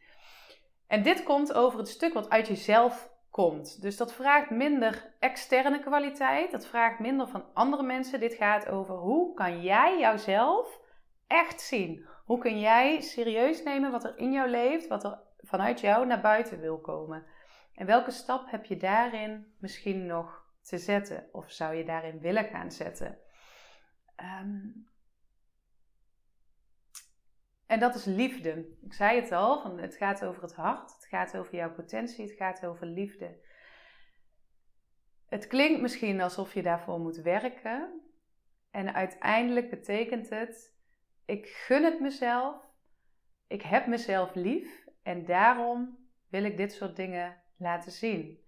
En 0.90 1.02
dit 1.02 1.22
komt 1.22 1.52
over 1.52 1.78
het 1.78 1.88
stuk 1.88 2.12
wat 2.12 2.30
uit 2.30 2.46
jezelf 2.46 3.10
komt. 3.30 3.82
Dus 3.82 3.96
dat 3.96 4.12
vraagt 4.12 4.50
minder 4.50 5.14
externe 5.18 5.80
kwaliteit, 5.80 6.50
dat 6.50 6.66
vraagt 6.66 6.98
minder 6.98 7.28
van 7.28 7.44
andere 7.54 7.82
mensen. 7.82 8.20
Dit 8.20 8.34
gaat 8.34 8.68
over 8.68 8.94
hoe 8.94 9.34
kan 9.34 9.62
jij 9.62 9.98
jouzelf 9.98 10.80
echt 11.26 11.60
zien? 11.60 12.06
Hoe 12.24 12.38
kun 12.38 12.60
jij 12.60 13.00
serieus 13.00 13.62
nemen 13.62 13.90
wat 13.90 14.04
er 14.04 14.18
in 14.18 14.32
jou 14.32 14.48
leeft, 14.50 14.86
wat 14.86 15.04
er 15.04 15.18
vanuit 15.36 15.80
jou 15.80 16.06
naar 16.06 16.20
buiten 16.20 16.60
wil 16.60 16.80
komen? 16.80 17.26
En 17.74 17.86
welke 17.86 18.10
stap 18.10 18.50
heb 18.50 18.64
je 18.64 18.76
daarin 18.76 19.54
misschien 19.58 20.06
nog 20.06 20.44
te 20.62 20.78
zetten? 20.78 21.28
Of 21.32 21.50
zou 21.50 21.74
je 21.74 21.84
daarin 21.84 22.20
willen 22.20 22.44
gaan 22.44 22.70
zetten? 22.70 23.18
Um, 24.16 24.89
en 27.70 27.80
dat 27.80 27.94
is 27.94 28.04
liefde. 28.04 28.66
Ik 28.82 28.92
zei 28.92 29.20
het 29.20 29.32
al, 29.32 29.76
het 29.76 29.96
gaat 29.96 30.24
over 30.24 30.42
het 30.42 30.54
hart, 30.54 30.92
het 30.92 31.06
gaat 31.06 31.36
over 31.36 31.54
jouw 31.54 31.72
potentie, 31.72 32.24
het 32.24 32.36
gaat 32.36 32.66
over 32.66 32.86
liefde. 32.86 33.38
Het 35.28 35.46
klinkt 35.46 35.80
misschien 35.80 36.20
alsof 36.20 36.54
je 36.54 36.62
daarvoor 36.62 37.00
moet 37.00 37.16
werken. 37.16 38.00
En 38.70 38.94
uiteindelijk 38.94 39.70
betekent 39.70 40.28
het, 40.28 40.76
ik 41.24 41.46
gun 41.46 41.84
het 41.84 42.00
mezelf, 42.00 42.56
ik 43.46 43.62
heb 43.62 43.86
mezelf 43.86 44.34
lief 44.34 44.86
en 45.02 45.24
daarom 45.24 45.98
wil 46.28 46.44
ik 46.44 46.56
dit 46.56 46.72
soort 46.72 46.96
dingen 46.96 47.42
laten 47.56 47.92
zien. 47.92 48.38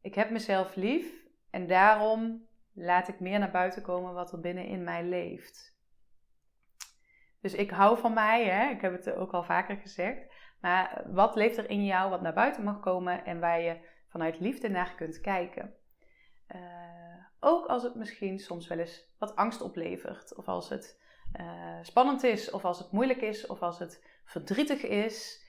Ik 0.00 0.14
heb 0.14 0.30
mezelf 0.30 0.74
lief 0.74 1.26
en 1.50 1.66
daarom 1.66 2.46
laat 2.72 3.08
ik 3.08 3.20
meer 3.20 3.38
naar 3.38 3.50
buiten 3.50 3.82
komen 3.82 4.14
wat 4.14 4.32
er 4.32 4.40
binnen 4.40 4.66
in 4.66 4.84
mij 4.84 5.04
leeft. 5.04 5.77
Dus 7.40 7.54
ik 7.54 7.70
hou 7.70 7.98
van 7.98 8.12
mij, 8.12 8.44
hè? 8.44 8.70
ik 8.70 8.80
heb 8.80 8.92
het 8.92 9.14
ook 9.14 9.32
al 9.32 9.42
vaker 9.42 9.76
gezegd. 9.76 10.32
Maar 10.60 11.04
wat 11.06 11.34
leeft 11.34 11.56
er 11.56 11.70
in 11.70 11.84
jou 11.84 12.10
wat 12.10 12.20
naar 12.20 12.34
buiten 12.34 12.64
mag 12.64 12.80
komen 12.80 13.24
en 13.24 13.40
waar 13.40 13.60
je 13.60 13.78
vanuit 14.08 14.40
liefde 14.40 14.68
naar 14.68 14.94
kunt 14.94 15.20
kijken? 15.20 15.74
Uh, 16.54 16.60
ook 17.40 17.66
als 17.66 17.82
het 17.82 17.94
misschien 17.94 18.38
soms 18.38 18.68
wel 18.68 18.78
eens 18.78 19.14
wat 19.18 19.36
angst 19.36 19.60
oplevert, 19.60 20.34
of 20.34 20.48
als 20.48 20.68
het 20.68 21.00
uh, 21.40 21.78
spannend 21.82 22.22
is, 22.22 22.50
of 22.50 22.64
als 22.64 22.78
het 22.78 22.92
moeilijk 22.92 23.20
is, 23.20 23.46
of 23.46 23.62
als 23.62 23.78
het 23.78 24.04
verdrietig 24.24 24.82
is. 24.82 25.46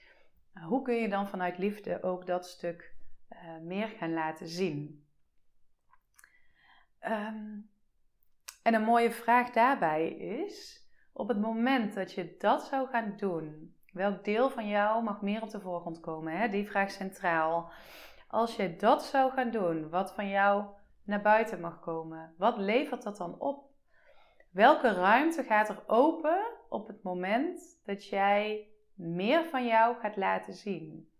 Uh, 0.54 0.66
hoe 0.66 0.82
kun 0.82 0.94
je 0.94 1.08
dan 1.08 1.28
vanuit 1.28 1.58
liefde 1.58 2.02
ook 2.02 2.26
dat 2.26 2.46
stuk 2.46 2.94
meer 3.62 3.88
gaan 3.88 4.12
laten 4.12 4.46
zien? 4.46 5.04
Um, 7.04 7.70
en 8.62 8.74
een 8.74 8.82
mooie 8.82 9.10
vraag 9.10 9.50
daarbij 9.50 10.08
is: 10.08 10.79
op 11.20 11.28
het 11.28 11.40
moment 11.40 11.94
dat 11.94 12.12
je 12.12 12.34
dat 12.38 12.62
zou 12.62 12.88
gaan 12.88 13.14
doen, 13.16 13.74
welk 13.92 14.24
deel 14.24 14.50
van 14.50 14.68
jou 14.68 15.02
mag 15.02 15.22
meer 15.22 15.42
op 15.42 15.50
de 15.50 15.60
voorgrond 15.60 16.00
komen? 16.00 16.32
Hè? 16.32 16.48
Die 16.48 16.68
vraag 16.68 16.90
centraal. 16.90 17.70
Als 18.28 18.56
je 18.56 18.76
dat 18.76 19.04
zou 19.04 19.32
gaan 19.32 19.50
doen, 19.50 19.88
wat 19.88 20.12
van 20.12 20.28
jou 20.28 20.64
naar 21.04 21.22
buiten 21.22 21.60
mag 21.60 21.80
komen, 21.80 22.34
wat 22.38 22.56
levert 22.58 23.02
dat 23.02 23.16
dan 23.16 23.38
op? 23.38 23.64
Welke 24.50 24.92
ruimte 24.92 25.42
gaat 25.42 25.68
er 25.68 25.82
open 25.86 26.46
op 26.68 26.86
het 26.86 27.02
moment 27.02 27.80
dat 27.84 28.06
jij 28.06 28.68
meer 28.94 29.44
van 29.44 29.66
jou 29.66 29.96
gaat 29.96 30.16
laten 30.16 30.54
zien? 30.54 31.10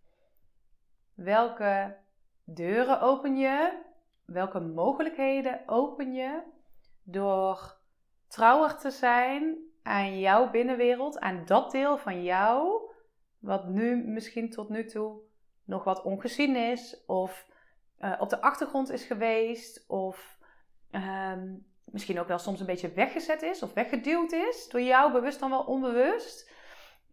Welke 1.13 1.97
deuren 2.43 3.01
open 3.01 3.37
je? 3.37 3.79
Welke 4.25 4.59
mogelijkheden 4.59 5.61
open 5.65 6.13
je 6.13 6.41
door 7.03 7.77
trouwer 8.27 8.77
te 8.77 8.89
zijn 8.91 9.69
aan 9.83 10.19
jouw 10.19 10.49
binnenwereld, 10.49 11.19
aan 11.19 11.43
dat 11.45 11.71
deel 11.71 11.97
van 11.97 12.23
jou, 12.23 12.81
wat 13.39 13.67
nu 13.67 13.95
misschien 13.95 14.49
tot 14.49 14.69
nu 14.69 14.85
toe 14.85 15.19
nog 15.65 15.83
wat 15.83 16.03
ongezien 16.03 16.55
is, 16.55 17.03
of 17.05 17.47
uh, 17.99 18.13
op 18.19 18.29
de 18.29 18.41
achtergrond 18.41 18.91
is 18.91 19.03
geweest, 19.03 19.85
of 19.87 20.37
ehm, 20.91 21.53
misschien 21.85 22.19
ook 22.19 22.27
wel 22.27 22.37
soms 22.37 22.59
een 22.59 22.65
beetje 22.65 22.93
weggezet 22.93 23.41
is 23.41 23.63
of 23.63 23.73
weggeduwd 23.73 24.31
is, 24.31 24.69
door 24.69 24.81
jou 24.81 25.11
bewust 25.11 25.39
dan 25.39 25.49
wel 25.49 25.63
onbewust. 25.63 26.51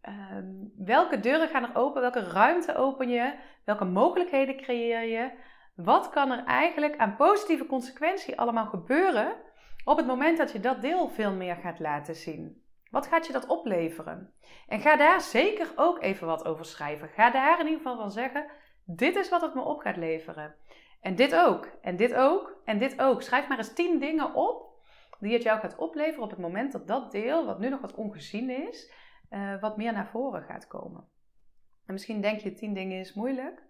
Ehm, 0.01 0.53
welke 0.77 1.21
deuren 1.21 1.49
gaan 1.49 1.63
er 1.63 1.77
open? 1.77 2.01
Welke 2.01 2.31
ruimte 2.31 2.77
open 2.77 3.09
je? 3.09 3.35
Welke 3.65 3.85
mogelijkheden 3.85 4.57
creëer 4.57 5.03
je? 5.03 5.31
Wat 5.75 6.11
kan 6.11 6.31
er 6.31 6.45
eigenlijk 6.45 6.97
aan 6.97 7.17
positieve 7.17 7.67
consequentie 7.67 8.39
allemaal 8.39 8.67
gebeuren 8.67 9.37
op 9.89 9.97
het 9.97 10.07
moment 10.07 10.39
dat 10.39 10.53
je 10.53 10.61
dat 10.61 10.81
deel 10.81 11.09
veel 11.09 11.33
meer 11.33 11.57
gaat 11.57 11.79
laten 11.79 12.15
zien? 12.15 12.63
Wat 12.91 13.07
gaat 13.07 13.27
je 13.27 13.33
dat 13.33 13.47
opleveren? 13.47 14.33
En 14.67 14.81
ga 14.81 14.97
daar 14.97 15.21
zeker 15.21 15.73
ook 15.77 16.03
even 16.03 16.27
wat 16.27 16.45
over 16.45 16.65
schrijven. 16.65 17.09
Ga 17.09 17.31
daar 17.31 17.61
in 17.61 17.67
ieder 17.67 17.81
geval 17.81 17.97
van 17.97 18.11
zeggen: 18.11 18.47
dit 18.85 19.17
is 19.17 19.29
wat 19.29 19.41
het 19.41 19.55
me 19.55 19.61
op 19.61 19.81
gaat 19.81 19.97
leveren. 19.97 20.55
En 21.01 21.15
dit 21.15 21.35
ook, 21.35 21.69
en 21.81 21.97
dit 21.97 22.15
ook, 22.15 22.61
en 22.65 22.79
dit 22.79 23.01
ook. 23.01 23.23
Schrijf 23.23 23.49
maar 23.49 23.59
eens 23.59 23.75
tien 23.75 23.99
dingen 23.99 24.35
op 24.35 24.69
die 25.21 25.33
het 25.33 25.43
jou 25.43 25.61
gaat 25.61 25.77
opleveren 25.77 26.23
op 26.23 26.31
het 26.31 26.39
moment 26.39 26.73
dat 26.73 26.87
dat 26.87 27.13
deel, 27.13 27.47
wat 27.47 27.59
nu 27.59 27.69
nog 27.69 27.81
wat 27.81 27.95
ongezien 27.95 28.69
is, 28.69 28.93
uh, 29.31 29.61
wat 29.61 29.77
meer 29.77 29.93
naar 29.93 30.09
voren 30.09 30.43
gaat 30.43 30.67
komen. 30.67 31.09
En 31.87 31.93
misschien 31.93 32.21
denk 32.21 32.41
je 32.41 32.53
tien 32.53 32.75
dingen 32.75 32.99
is 32.99 33.15
moeilijk. 33.15 33.63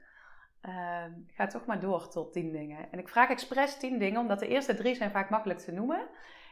Uh, 0.63 1.05
ga 1.27 1.47
toch 1.47 1.67
maar 1.67 1.81
door 1.81 2.09
tot 2.09 2.33
tien 2.33 2.53
dingen. 2.53 2.93
En 2.93 2.99
ik 2.99 3.09
vraag 3.09 3.31
expres 3.31 3.79
tien 3.79 3.99
dingen, 3.99 4.21
omdat 4.21 4.39
de 4.39 4.49
eerste 4.49 4.75
drie 4.75 4.95
zijn 4.95 5.11
vaak 5.11 5.31
makkelijk 5.31 5.59
te 5.59 5.73
noemen. 5.73 6.09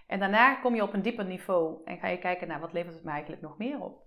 En 0.06 0.18
daarna 0.18 0.54
kom 0.54 0.74
je 0.74 0.82
op 0.82 0.92
een 0.92 1.02
dieper 1.02 1.24
niveau 1.24 1.80
en 1.84 1.98
ga 1.98 2.08
je 2.08 2.18
kijken 2.18 2.48
naar 2.48 2.60
wat 2.60 2.72
levert 2.72 2.94
het 2.94 3.04
me 3.04 3.10
eigenlijk 3.10 3.42
nog 3.42 3.58
meer 3.58 3.80
op. 3.80 4.04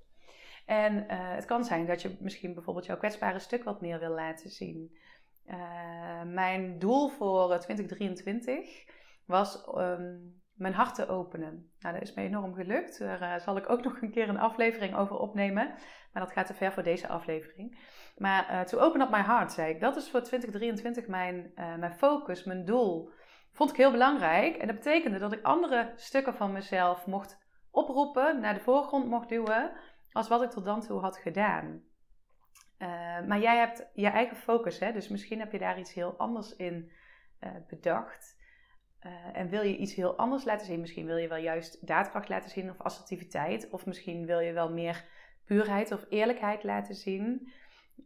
En 0.65 0.93
uh, 0.93 1.05
het 1.09 1.45
kan 1.45 1.63
zijn 1.63 1.85
dat 1.85 2.01
je 2.01 2.17
misschien 2.19 2.53
bijvoorbeeld 2.53 2.85
jouw 2.85 2.97
kwetsbare 2.97 3.39
stuk 3.39 3.63
wat 3.63 3.81
meer 3.81 3.99
wil 3.99 4.13
laten 4.13 4.49
zien. 4.49 4.97
Uh, 5.47 6.23
mijn 6.23 6.79
doel 6.79 7.09
voor 7.09 7.59
2023 7.59 8.85
was 9.25 9.67
um, 9.77 10.41
mijn 10.53 10.73
hart 10.73 10.95
te 10.95 11.07
openen. 11.07 11.71
Nou, 11.79 11.93
dat 11.93 12.03
is 12.03 12.13
me 12.13 12.23
enorm 12.23 12.53
gelukt. 12.53 12.99
Daar 12.99 13.41
zal 13.41 13.57
ik 13.57 13.69
ook 13.69 13.83
nog 13.83 14.01
een 14.01 14.11
keer 14.11 14.29
een 14.29 14.39
aflevering 14.39 14.95
over 14.95 15.15
opnemen. 15.15 15.73
Maar 16.13 16.23
dat 16.23 16.31
gaat 16.31 16.47
te 16.47 16.53
ver 16.53 16.71
voor 16.71 16.83
deze 16.83 17.07
aflevering. 17.07 17.79
Maar 18.19 18.51
uh, 18.51 18.61
to 18.61 18.79
open 18.79 19.01
up 19.01 19.09
my 19.09 19.21
heart, 19.21 19.51
zei 19.51 19.73
ik. 19.73 19.79
Dat 19.79 19.95
is 19.95 20.09
voor 20.09 20.21
2023 20.21 21.07
mijn, 21.07 21.51
uh, 21.55 21.75
mijn 21.75 21.93
focus, 21.93 22.43
mijn 22.43 22.65
doel. 22.65 23.09
Vond 23.51 23.69
ik 23.69 23.77
heel 23.77 23.91
belangrijk. 23.91 24.55
En 24.55 24.67
dat 24.67 24.75
betekende 24.75 25.19
dat 25.19 25.33
ik 25.33 25.43
andere 25.43 25.93
stukken 25.95 26.35
van 26.35 26.51
mezelf 26.51 27.05
mocht 27.05 27.37
oproepen, 27.71 28.39
naar 28.39 28.53
de 28.53 28.59
voorgrond 28.59 29.05
mocht 29.05 29.29
duwen, 29.29 29.71
als 30.11 30.27
wat 30.27 30.41
ik 30.41 30.49
tot 30.49 30.65
dan 30.65 30.81
toe 30.81 30.99
had 30.99 31.17
gedaan. 31.17 31.83
maar 33.27 33.39
jij 33.39 33.57
hebt 33.57 33.89
je 33.93 34.07
eigen 34.07 34.37
focus, 34.37 34.79
hè? 34.79 34.91
dus 34.91 35.07
misschien 35.07 35.39
heb 35.39 35.51
je 35.51 35.59
daar 35.59 35.79
iets 35.79 35.93
heel 35.93 36.13
anders 36.17 36.55
in 36.55 36.91
bedacht. 37.67 38.37
En 39.33 39.49
wil 39.49 39.61
je 39.61 39.77
iets 39.77 39.95
heel 39.95 40.17
anders 40.17 40.43
laten 40.43 40.65
zien? 40.65 40.79
Misschien 40.79 41.05
wil 41.05 41.17
je 41.17 41.27
wel 41.27 41.37
juist 41.37 41.87
daadkracht 41.87 42.29
laten 42.29 42.49
zien 42.49 42.69
of 42.69 42.81
assertiviteit. 42.81 43.69
Of 43.69 43.85
misschien 43.85 44.25
wil 44.25 44.39
je 44.39 44.53
wel 44.53 44.71
meer 44.71 45.05
puurheid 45.45 45.91
of 45.91 46.05
eerlijkheid 46.09 46.63
laten 46.63 46.95
zien. 46.95 47.51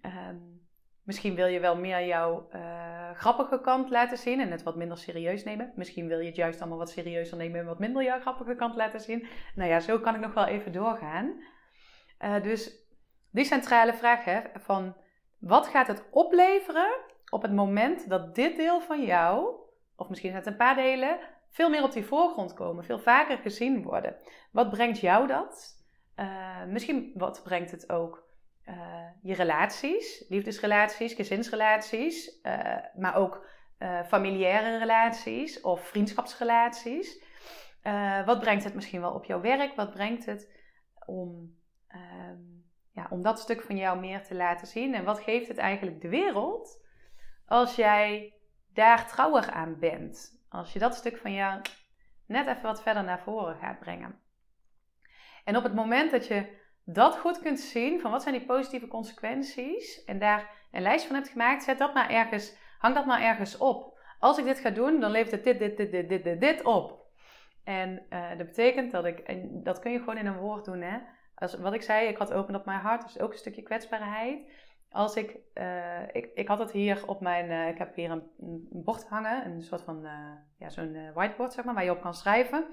Um, 0.01 0.61
misschien 1.03 1.35
wil 1.35 1.45
je 1.45 1.59
wel 1.59 1.77
meer 1.77 2.05
jouw 2.05 2.47
uh, 2.55 3.11
grappige 3.11 3.61
kant 3.61 3.89
laten 3.89 4.17
zien 4.17 4.39
en 4.39 4.51
het 4.51 4.63
wat 4.63 4.75
minder 4.75 4.97
serieus 4.97 5.43
nemen. 5.43 5.71
Misschien 5.75 6.07
wil 6.07 6.19
je 6.19 6.25
het 6.25 6.35
juist 6.35 6.59
allemaal 6.59 6.77
wat 6.77 6.89
serieuzer 6.89 7.37
nemen 7.37 7.59
en 7.59 7.65
wat 7.65 7.79
minder 7.79 8.03
jouw 8.03 8.19
grappige 8.19 8.55
kant 8.55 8.75
laten 8.75 8.99
zien. 8.99 9.27
Nou 9.55 9.69
ja, 9.69 9.79
zo 9.79 9.99
kan 9.99 10.15
ik 10.15 10.21
nog 10.21 10.33
wel 10.33 10.45
even 10.45 10.71
doorgaan. 10.71 11.43
Uh, 12.19 12.41
dus 12.41 12.87
die 13.31 13.45
centrale 13.45 13.93
vraag 13.93 14.23
hè, 14.23 14.41
van 14.53 14.95
wat 15.39 15.67
gaat 15.67 15.87
het 15.87 16.05
opleveren 16.11 16.89
op 17.29 17.41
het 17.41 17.53
moment 17.53 18.09
dat 18.09 18.35
dit 18.35 18.55
deel 18.55 18.81
van 18.81 19.03
jou 19.03 19.61
of 19.95 20.09
misschien 20.09 20.33
het 20.33 20.45
een 20.45 20.55
paar 20.55 20.75
delen, 20.75 21.19
veel 21.49 21.69
meer 21.69 21.83
op 21.83 21.91
die 21.91 22.05
voorgrond 22.05 22.53
komen, 22.53 22.83
veel 22.83 22.99
vaker 22.99 23.37
gezien 23.37 23.83
worden. 23.83 24.15
Wat 24.51 24.69
brengt 24.69 24.99
jou 24.99 25.27
dat? 25.27 25.81
Uh, 26.15 26.63
misschien 26.65 27.11
wat 27.15 27.41
brengt 27.43 27.71
het 27.71 27.91
ook 27.91 28.23
uh, 28.65 28.75
je 29.21 29.33
relaties, 29.33 30.25
liefdesrelaties, 30.29 31.13
gezinsrelaties, 31.13 32.39
uh, 32.43 32.77
maar 32.95 33.15
ook 33.15 33.51
familiaire 34.07 34.77
relaties 34.77 35.61
of 35.61 35.87
vriendschapsrelaties. 35.87 37.23
wat 38.25 38.39
brengt 38.39 38.63
het 38.63 38.73
misschien 38.73 39.01
wel 39.01 39.13
op 39.13 39.25
jouw 39.25 39.41
werk? 39.41 39.75
Wat 39.75 39.91
brengt 39.91 40.25
het 40.25 40.51
om, 41.05 41.57
ehm, 41.87 42.41
ja, 42.91 43.07
om 43.09 43.21
dat 43.21 43.39
stuk 43.39 43.61
van 43.61 43.77
jou 43.77 43.99
meer 43.99 44.23
te 44.23 44.35
laten 44.35 44.67
zien? 44.67 44.93
En 44.93 45.03
wat 45.03 45.19
geeft 45.19 45.47
het 45.47 45.57
eigenlijk 45.57 46.01
de 46.01 46.09
wereld 46.09 46.83
als 47.45 47.75
jij 47.75 48.33
daar 48.73 49.07
trouwig 49.07 49.49
aan 49.49 49.79
bent. 49.79 50.43
Als 50.49 50.73
je 50.73 50.79
dat 50.79 50.95
stuk 50.95 51.17
van 51.17 51.33
jou 51.33 51.61
net 52.25 52.47
even 52.47 52.61
wat 52.61 52.81
verder 52.81 53.03
naar 53.03 53.21
voren 53.21 53.55
gaat 53.55 53.79
brengen. 53.79 54.19
En 55.43 55.57
op 55.57 55.63
het 55.63 55.73
moment 55.73 56.11
dat 56.11 56.27
je 56.27 56.61
dat 56.85 57.17
goed 57.17 57.39
kunt 57.39 57.59
zien, 57.59 57.99
van 57.99 58.11
wat 58.11 58.21
zijn 58.21 58.37
die 58.37 58.45
positieve 58.45 58.87
consequenties, 58.87 60.03
en 60.03 60.19
daar 60.19 60.49
een 60.71 60.81
lijst 60.81 61.05
van 61.05 61.15
hebt 61.15 61.29
gemaakt, 61.29 61.63
zet 61.63 61.77
dat 61.77 61.93
maar 61.93 62.09
ergens, 62.09 62.57
hang 62.77 62.95
dat 62.95 63.05
maar 63.05 63.21
ergens 63.21 63.57
op. 63.57 63.99
Als 64.19 64.37
ik 64.37 64.45
dit 64.45 64.59
ga 64.59 64.69
doen, 64.69 64.99
dan 64.99 65.11
levert 65.11 65.31
het 65.31 65.43
dit, 65.43 65.59
dit, 65.59 65.77
dit, 65.77 65.91
dit, 65.91 66.09
dit, 66.09 66.23
dit, 66.23 66.39
dit 66.39 66.63
op. 66.63 67.01
En 67.63 68.05
uh, 68.09 68.37
dat 68.37 68.47
betekent 68.47 68.91
dat 68.91 69.05
ik, 69.05 69.19
en 69.19 69.63
dat 69.63 69.79
kun 69.79 69.91
je 69.91 69.99
gewoon 69.99 70.17
in 70.17 70.25
een 70.25 70.37
woord 70.37 70.65
doen, 70.65 70.81
hè. 70.81 70.97
Als, 71.35 71.55
wat 71.55 71.73
ik 71.73 71.81
zei, 71.81 72.07
ik 72.07 72.17
had 72.17 72.33
open 72.33 72.55
op 72.55 72.65
mijn 72.65 72.79
hart, 72.79 73.03
dus 73.03 73.19
ook 73.19 73.31
een 73.31 73.37
stukje 73.37 73.61
kwetsbaarheid. 73.61 74.51
Als 74.89 75.15
ik, 75.15 75.37
uh, 75.53 76.01
ik, 76.11 76.31
ik 76.33 76.47
had 76.47 76.59
het 76.59 76.71
hier 76.71 77.07
op 77.07 77.21
mijn, 77.21 77.51
uh, 77.51 77.67
ik 77.67 77.77
heb 77.77 77.95
hier 77.95 78.11
een, 78.11 78.23
een, 78.39 78.67
bord 78.71 79.07
hangen, 79.07 79.45
een 79.45 79.61
soort 79.61 79.81
van, 79.81 80.07
ja, 80.57 80.69
zo'n 80.69 81.11
whiteboard 81.13 81.53
zeg 81.53 81.65
maar, 81.65 81.73
waar 81.73 81.83
je 81.83 81.91
op 81.91 82.01
kan 82.01 82.13
schrijven. 82.13 82.65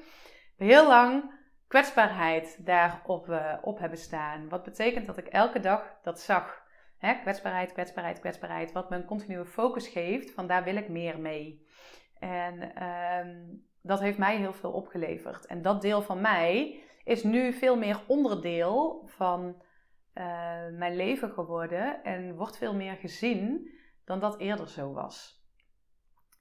Heel 0.56 0.86
lang 0.86 1.32
kwetsbaarheid 1.70 2.66
daarop 2.66 3.28
op 3.62 3.78
hebben 3.78 3.98
staan. 3.98 4.48
Wat 4.48 4.62
betekent 4.62 5.06
dat 5.06 5.16
ik 5.16 5.26
elke 5.26 5.60
dag 5.60 5.98
dat 6.02 6.20
zag. 6.20 6.62
Hè? 6.98 7.14
Kwetsbaarheid, 7.14 7.72
kwetsbaarheid, 7.72 8.20
kwetsbaarheid. 8.20 8.72
Wat 8.72 8.90
me 8.90 8.96
een 8.96 9.04
continue 9.04 9.44
focus 9.44 9.88
geeft, 9.88 10.30
van 10.30 10.46
daar 10.46 10.64
wil 10.64 10.76
ik 10.76 10.88
meer 10.88 11.20
mee. 11.20 11.66
En 12.18 12.84
um, 12.84 13.66
dat 13.82 14.00
heeft 14.00 14.18
mij 14.18 14.36
heel 14.36 14.52
veel 14.52 14.72
opgeleverd. 14.72 15.46
En 15.46 15.62
dat 15.62 15.82
deel 15.82 16.02
van 16.02 16.20
mij 16.20 16.82
is 17.04 17.22
nu 17.22 17.52
veel 17.52 17.76
meer 17.76 18.00
onderdeel 18.06 19.02
van 19.06 19.62
uh, 20.14 20.24
mijn 20.72 20.96
leven 20.96 21.30
geworden 21.30 22.02
en 22.04 22.36
wordt 22.36 22.56
veel 22.56 22.74
meer 22.74 22.94
gezien 22.94 23.70
dan 24.04 24.20
dat 24.20 24.38
eerder 24.38 24.68
zo 24.68 24.92
was. 24.92 25.44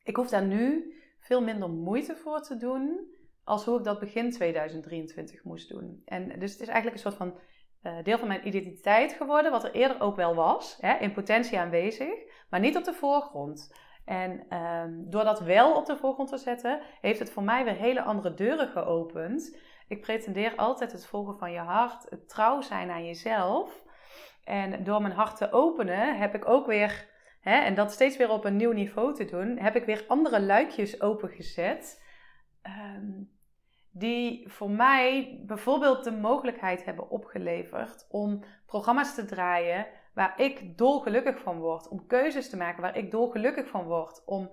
Ik 0.03 0.15
hoef 0.15 0.29
daar 0.29 0.45
nu 0.45 0.93
veel 1.19 1.41
minder 1.41 1.69
moeite 1.69 2.15
voor 2.15 2.41
te 2.41 2.57
doen 2.57 3.17
als 3.49 3.65
hoe 3.65 3.77
ik 3.77 3.83
dat 3.83 3.99
begin 3.99 4.31
2023 4.31 5.43
moest 5.43 5.69
doen. 5.69 6.01
En 6.05 6.39
dus 6.39 6.51
het 6.51 6.61
is 6.61 6.67
eigenlijk 6.67 6.95
een 6.95 7.11
soort 7.11 7.15
van 7.15 7.39
uh, 7.83 8.03
deel 8.03 8.17
van 8.17 8.27
mijn 8.27 8.47
identiteit 8.47 9.13
geworden, 9.13 9.51
wat 9.51 9.63
er 9.63 9.71
eerder 9.71 10.01
ook 10.01 10.15
wel 10.15 10.35
was, 10.35 10.77
hè, 10.79 10.97
in 10.97 11.13
potentie 11.13 11.59
aanwezig, 11.59 12.13
maar 12.49 12.59
niet 12.59 12.77
op 12.77 12.83
de 12.83 12.93
voorgrond. 12.93 13.75
En 14.05 14.57
um, 14.57 15.09
door 15.09 15.23
dat 15.23 15.39
wel 15.39 15.75
op 15.75 15.85
de 15.85 15.97
voorgrond 15.97 16.29
te 16.29 16.37
zetten, 16.37 16.81
heeft 17.01 17.19
het 17.19 17.31
voor 17.31 17.43
mij 17.43 17.63
weer 17.63 17.75
hele 17.75 18.01
andere 18.01 18.33
deuren 18.33 18.67
geopend. 18.67 19.57
Ik 19.87 20.01
pretendeer 20.01 20.55
altijd 20.55 20.91
het 20.91 21.05
volgen 21.05 21.37
van 21.37 21.51
je 21.51 21.59
hart, 21.59 22.09
het 22.09 22.29
trouw 22.29 22.61
zijn 22.61 22.89
aan 22.89 23.05
jezelf. 23.05 23.83
En 24.43 24.83
door 24.83 25.01
mijn 25.01 25.13
hart 25.13 25.37
te 25.37 25.51
openen 25.51 26.17
heb 26.17 26.35
ik 26.35 26.47
ook 26.47 26.65
weer, 26.65 27.07
hè, 27.41 27.57
en 27.57 27.75
dat 27.75 27.91
steeds 27.91 28.17
weer 28.17 28.29
op 28.29 28.45
een 28.45 28.55
nieuw 28.55 28.71
niveau 28.71 29.13
te 29.13 29.25
doen, 29.25 29.57
heb 29.57 29.75
ik 29.75 29.85
weer 29.85 30.05
andere 30.07 30.41
luikjes 30.41 31.01
opengezet. 31.01 32.03
Um, 32.95 33.37
die 33.91 34.49
voor 34.49 34.69
mij 34.69 35.39
bijvoorbeeld 35.45 36.03
de 36.03 36.11
mogelijkheid 36.11 36.85
hebben 36.85 37.09
opgeleverd 37.09 38.07
om 38.09 38.43
programma's 38.65 39.15
te 39.15 39.25
draaien 39.25 39.87
waar 40.13 40.39
ik 40.39 40.77
dolgelukkig 40.77 41.39
van 41.39 41.59
word. 41.59 41.87
Om 41.87 42.07
keuzes 42.07 42.49
te 42.49 42.57
maken 42.57 42.81
waar 42.81 42.97
ik 42.97 43.11
dolgelukkig 43.11 43.67
van 43.67 43.83
word. 43.83 44.23
Om 44.25 44.51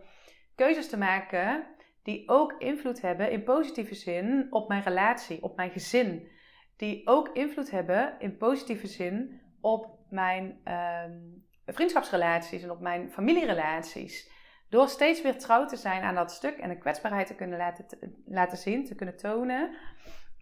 keuzes 0.55 0.88
te 0.88 0.99
maken 0.99 1.66
die 2.03 2.29
ook 2.29 2.55
invloed 2.59 3.01
hebben 3.01 3.31
in 3.31 3.44
positieve 3.44 3.94
zin 3.94 4.46
op 4.51 4.68
mijn 4.68 4.83
relatie, 4.83 5.42
op 5.42 5.57
mijn 5.57 5.70
gezin. 5.70 6.29
Die 6.77 7.07
ook 7.07 7.29
invloed 7.29 7.70
hebben 7.70 8.14
in 8.18 8.37
positieve 8.37 8.87
zin 8.87 9.40
op 9.61 9.99
mijn 10.11 10.61
ehm, 10.64 11.18
vriendschapsrelaties 11.66 12.62
en 12.62 12.70
op 12.70 12.81
mijn 12.81 13.12
familierelaties. 13.12 14.31
Door 14.68 14.88
steeds 14.88 15.22
weer 15.22 15.38
trouw 15.38 15.66
te 15.66 15.76
zijn 15.76 16.02
aan 16.02 16.14
dat 16.14 16.33
stuk 16.33 16.59
en 16.59 16.68
de 16.68 16.79
kwetsbaarheid 16.79 17.26
te 17.26 17.35
kunnen 17.35 17.59
laten, 17.59 17.87
laten 18.26 18.59
zien, 18.59 18.85
te 18.85 18.94
kunnen 18.94 19.16
tonen, 19.16 19.76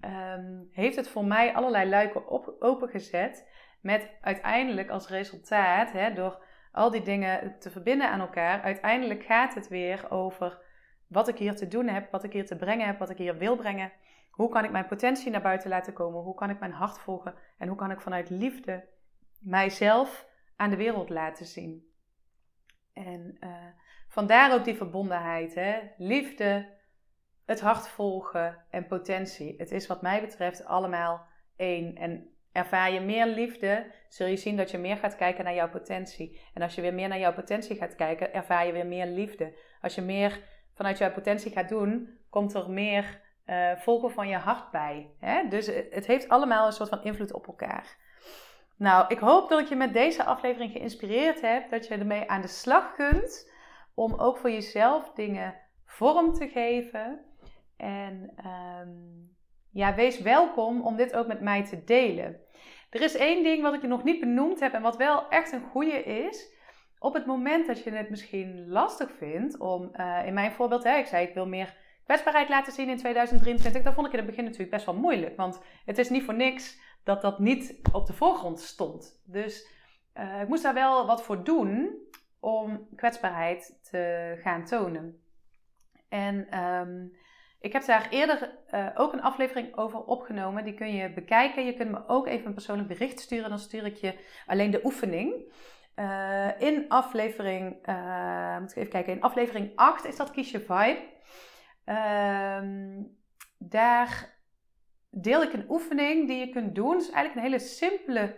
ehm, 0.00 0.62
heeft 0.72 0.96
het 0.96 1.08
voor 1.08 1.24
mij 1.24 1.54
allerlei 1.54 1.88
luiken 1.88 2.28
op, 2.28 2.56
opengezet. 2.58 3.48
Met 3.80 4.10
uiteindelijk 4.20 4.90
als 4.90 5.08
resultaat, 5.08 5.92
hè, 5.92 6.14
door 6.14 6.44
al 6.72 6.90
die 6.90 7.02
dingen 7.02 7.58
te 7.58 7.70
verbinden 7.70 8.10
aan 8.10 8.20
elkaar, 8.20 8.62
uiteindelijk 8.62 9.24
gaat 9.24 9.54
het 9.54 9.68
weer 9.68 10.10
over 10.10 10.58
wat 11.06 11.28
ik 11.28 11.38
hier 11.38 11.56
te 11.56 11.68
doen 11.68 11.88
heb, 11.88 12.10
wat 12.10 12.24
ik 12.24 12.32
hier 12.32 12.46
te 12.46 12.56
brengen 12.56 12.86
heb, 12.86 12.98
wat 12.98 13.10
ik 13.10 13.18
hier 13.18 13.38
wil 13.38 13.56
brengen. 13.56 13.92
Hoe 14.30 14.48
kan 14.48 14.64
ik 14.64 14.70
mijn 14.70 14.86
potentie 14.86 15.30
naar 15.30 15.42
buiten 15.42 15.68
laten 15.68 15.92
komen? 15.92 16.22
Hoe 16.22 16.34
kan 16.34 16.50
ik 16.50 16.58
mijn 16.60 16.72
hart 16.72 16.98
volgen? 16.98 17.34
En 17.58 17.68
hoe 17.68 17.76
kan 17.76 17.90
ik 17.90 18.00
vanuit 18.00 18.30
liefde 18.30 18.88
mijzelf 19.38 20.28
aan 20.56 20.70
de 20.70 20.76
wereld 20.76 21.08
laten 21.08 21.46
zien? 21.46 21.92
En 22.92 23.36
uh, 23.40 23.50
vandaar 24.14 24.54
ook 24.54 24.64
die 24.64 24.76
verbondenheid. 24.76 25.54
Hè? 25.54 25.78
Liefde, 25.96 26.66
het 27.46 27.60
hart 27.60 27.88
volgen 27.88 28.64
en 28.70 28.86
potentie. 28.86 29.54
Het 29.58 29.70
is 29.70 29.86
wat 29.86 30.02
mij 30.02 30.20
betreft 30.20 30.64
allemaal 30.64 31.26
één. 31.56 31.96
En 31.96 32.30
ervaar 32.52 32.92
je 32.92 33.00
meer 33.00 33.26
liefde, 33.26 33.86
zul 34.08 34.26
je 34.26 34.36
zien 34.36 34.56
dat 34.56 34.70
je 34.70 34.78
meer 34.78 34.96
gaat 34.96 35.16
kijken 35.16 35.44
naar 35.44 35.54
jouw 35.54 35.68
potentie. 35.68 36.40
En 36.54 36.62
als 36.62 36.74
je 36.74 36.80
weer 36.80 36.94
meer 36.94 37.08
naar 37.08 37.18
jouw 37.18 37.34
potentie 37.34 37.76
gaat 37.76 37.94
kijken, 37.94 38.32
ervaar 38.32 38.66
je 38.66 38.72
weer 38.72 38.86
meer 38.86 39.06
liefde. 39.06 39.52
Als 39.80 39.94
je 39.94 40.02
meer 40.02 40.40
vanuit 40.74 40.98
jouw 40.98 41.12
potentie 41.12 41.52
gaat 41.52 41.68
doen, 41.68 42.18
komt 42.30 42.54
er 42.54 42.70
meer 42.70 43.20
uh, 43.46 43.72
volgen 43.76 44.10
van 44.10 44.28
je 44.28 44.36
hart 44.36 44.70
bij. 44.70 45.10
Hè? 45.20 45.48
Dus 45.48 45.66
het 45.90 46.06
heeft 46.06 46.28
allemaal 46.28 46.66
een 46.66 46.72
soort 46.72 46.88
van 46.88 47.02
invloed 47.02 47.32
op 47.32 47.46
elkaar. 47.46 47.96
Nou, 48.76 49.04
ik 49.08 49.18
hoop 49.18 49.48
dat 49.48 49.60
ik 49.60 49.68
je 49.68 49.76
met 49.76 49.92
deze 49.92 50.24
aflevering 50.24 50.72
geïnspireerd 50.72 51.40
heb, 51.40 51.70
dat 51.70 51.86
je 51.86 51.94
ermee 51.94 52.30
aan 52.30 52.40
de 52.40 52.48
slag 52.48 52.94
kunt 52.94 53.52
om 53.94 54.14
ook 54.14 54.38
voor 54.38 54.50
jezelf 54.50 55.12
dingen 55.12 55.54
vorm 55.86 56.32
te 56.32 56.48
geven. 56.48 57.24
En 57.76 58.34
um, 58.46 59.36
ja, 59.70 59.94
wees 59.94 60.20
welkom 60.20 60.82
om 60.82 60.96
dit 60.96 61.14
ook 61.14 61.26
met 61.26 61.40
mij 61.40 61.64
te 61.64 61.84
delen. 61.84 62.40
Er 62.90 63.00
is 63.00 63.16
één 63.16 63.42
ding 63.42 63.62
wat 63.62 63.74
ik 63.74 63.80
je 63.80 63.86
nog 63.86 64.04
niet 64.04 64.20
benoemd 64.20 64.60
heb 64.60 64.72
en 64.72 64.82
wat 64.82 64.96
wel 64.96 65.28
echt 65.28 65.52
een 65.52 65.68
goede 65.70 66.02
is. 66.02 66.52
Op 66.98 67.14
het 67.14 67.26
moment 67.26 67.66
dat 67.66 67.82
je 67.82 67.90
het 67.90 68.10
misschien 68.10 68.68
lastig 68.68 69.10
vindt 69.18 69.58
om, 69.58 69.90
uh, 69.92 70.26
in 70.26 70.34
mijn 70.34 70.52
voorbeeld, 70.52 70.84
hè, 70.84 70.96
ik 70.96 71.06
zei 71.06 71.26
ik 71.26 71.34
wil 71.34 71.46
meer 71.46 71.76
kwetsbaarheid 72.04 72.48
laten 72.48 72.72
zien 72.72 72.88
in 72.88 72.96
2023, 72.96 73.82
dan 73.82 73.94
vond 73.94 74.06
ik 74.06 74.12
in 74.12 74.18
het 74.18 74.28
begin 74.28 74.44
natuurlijk 74.44 74.70
best 74.70 74.86
wel 74.86 74.94
moeilijk. 74.94 75.36
Want 75.36 75.60
het 75.84 75.98
is 75.98 76.10
niet 76.10 76.22
voor 76.22 76.34
niks 76.34 76.78
dat 77.04 77.22
dat 77.22 77.38
niet 77.38 77.80
op 77.92 78.06
de 78.06 78.12
voorgrond 78.12 78.60
stond. 78.60 79.22
Dus 79.26 79.68
uh, 80.14 80.40
ik 80.40 80.48
moest 80.48 80.62
daar 80.62 80.74
wel 80.74 81.06
wat 81.06 81.22
voor 81.22 81.44
doen 81.44 82.02
om 82.44 82.88
kwetsbaarheid 82.96 83.78
te 83.90 84.34
gaan 84.42 84.64
tonen. 84.64 85.22
En 86.08 86.58
um, 86.60 87.12
ik 87.60 87.72
heb 87.72 87.84
daar 87.84 88.06
eerder 88.10 88.58
uh, 88.74 88.86
ook 88.94 89.12
een 89.12 89.22
aflevering 89.22 89.76
over 89.76 89.98
opgenomen. 89.98 90.64
Die 90.64 90.74
kun 90.74 90.94
je 90.94 91.12
bekijken. 91.12 91.66
Je 91.66 91.74
kunt 91.74 91.90
me 91.90 92.08
ook 92.08 92.26
even 92.26 92.46
een 92.46 92.54
persoonlijk 92.54 92.88
bericht 92.88 93.20
sturen. 93.20 93.48
Dan 93.48 93.58
stuur 93.58 93.84
ik 93.84 93.96
je 93.96 94.14
alleen 94.46 94.70
de 94.70 94.84
oefening. 94.84 95.52
Uh, 95.96 96.60
in 96.60 96.88
aflevering, 96.88 97.88
uh, 97.88 98.58
moet 98.58 98.70
ik 98.70 98.76
even 98.76 98.90
kijken, 98.90 99.12
in 99.12 99.22
aflevering 99.22 99.72
8 99.74 100.04
is 100.04 100.16
dat 100.16 100.30
Kies 100.30 100.50
je 100.50 100.60
Vibe. 100.60 101.02
Ehm, 101.84 103.02
daar 103.58 104.38
deel 105.10 105.42
ik 105.42 105.52
een 105.52 105.66
oefening 105.68 106.26
die 106.28 106.38
je 106.38 106.48
kunt 106.48 106.74
doen. 106.74 106.92
Het 106.92 107.02
is 107.02 107.10
eigenlijk 107.10 107.34
een 107.34 107.52
hele 107.52 107.68
simpele 107.68 108.36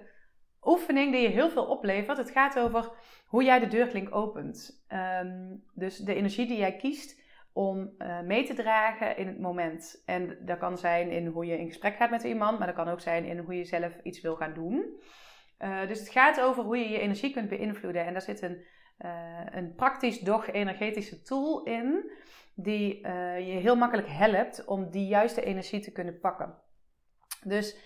oefening 0.62 1.12
die 1.12 1.22
je 1.22 1.28
heel 1.28 1.50
veel 1.50 1.64
oplevert. 1.64 2.18
Het 2.18 2.30
gaat 2.30 2.58
over 2.58 2.90
hoe 3.26 3.44
jij 3.44 3.58
de 3.58 3.66
deurklink 3.66 4.14
opent. 4.14 4.86
Um, 5.22 5.64
dus 5.74 5.96
de 5.96 6.14
energie 6.14 6.46
die 6.46 6.58
jij 6.58 6.76
kiest 6.76 7.24
om 7.52 7.94
uh, 7.98 8.20
mee 8.20 8.44
te 8.44 8.54
dragen 8.54 9.16
in 9.16 9.26
het 9.26 9.40
moment. 9.40 10.02
En 10.06 10.38
dat 10.40 10.58
kan 10.58 10.78
zijn 10.78 11.10
in 11.10 11.26
hoe 11.26 11.46
je 11.46 11.58
in 11.58 11.66
gesprek 11.66 11.96
gaat 11.96 12.10
met 12.10 12.22
iemand, 12.22 12.58
maar 12.58 12.66
dat 12.66 12.76
kan 12.76 12.88
ook 12.88 13.00
zijn 13.00 13.24
in 13.24 13.38
hoe 13.38 13.56
je 13.56 13.64
zelf 13.64 14.00
iets 14.02 14.20
wil 14.20 14.36
gaan 14.36 14.54
doen. 14.54 15.00
Uh, 15.58 15.86
dus 15.86 15.98
het 15.98 16.08
gaat 16.08 16.40
over 16.40 16.62
hoe 16.62 16.78
je 16.78 16.88
je 16.88 16.98
energie 16.98 17.32
kunt 17.32 17.48
beïnvloeden. 17.48 18.06
En 18.06 18.12
daar 18.12 18.22
zit 18.22 18.42
een, 18.42 18.64
uh, 18.98 19.40
een 19.50 19.74
praktisch, 19.74 20.20
doch 20.20 20.50
energetische 20.50 21.22
tool 21.22 21.62
in, 21.62 22.10
die 22.54 23.00
je 23.46 23.58
heel 23.60 23.76
makkelijk 23.76 24.08
helpt 24.08 24.64
om 24.64 24.90
die 24.90 25.06
juiste 25.06 25.44
energie 25.44 25.80
te 25.80 25.92
kunnen 25.92 26.18
pakken. 26.18 26.54
Dus 27.42 27.76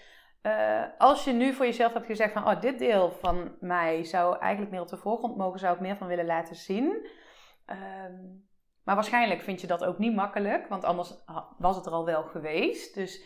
als 0.99 1.25
je 1.25 1.33
nu 1.33 1.53
voor 1.53 1.67
jezelf 1.67 1.93
hebt 1.93 2.07
gezegd 2.07 2.33
van, 2.33 2.47
oh, 2.47 2.61
dit 2.61 2.79
deel 2.79 3.11
van 3.11 3.57
mij 3.61 4.05
zou 4.05 4.39
eigenlijk 4.39 4.73
meer 4.73 4.81
op 4.81 4.89
de 4.89 4.97
voorgrond 4.97 5.37
mogen, 5.37 5.59
zou 5.59 5.75
ik 5.75 5.81
meer 5.81 5.97
van 5.97 6.07
willen 6.07 6.27
laten 6.27 6.57
zien. 6.57 7.09
Ehm, 7.67 8.15
maar 8.85 8.95
waarschijnlijk 8.95 9.41
vind 9.41 9.61
je 9.61 9.67
dat 9.67 9.85
ook 9.85 9.99
niet 9.99 10.15
makkelijk, 10.15 10.69
want 10.69 10.85
anders 10.85 11.15
was 11.59 11.77
het 11.77 11.87
er 11.87 11.93
al 11.93 12.05
wel 12.05 12.23
geweest. 12.23 12.95
Dus 12.95 13.23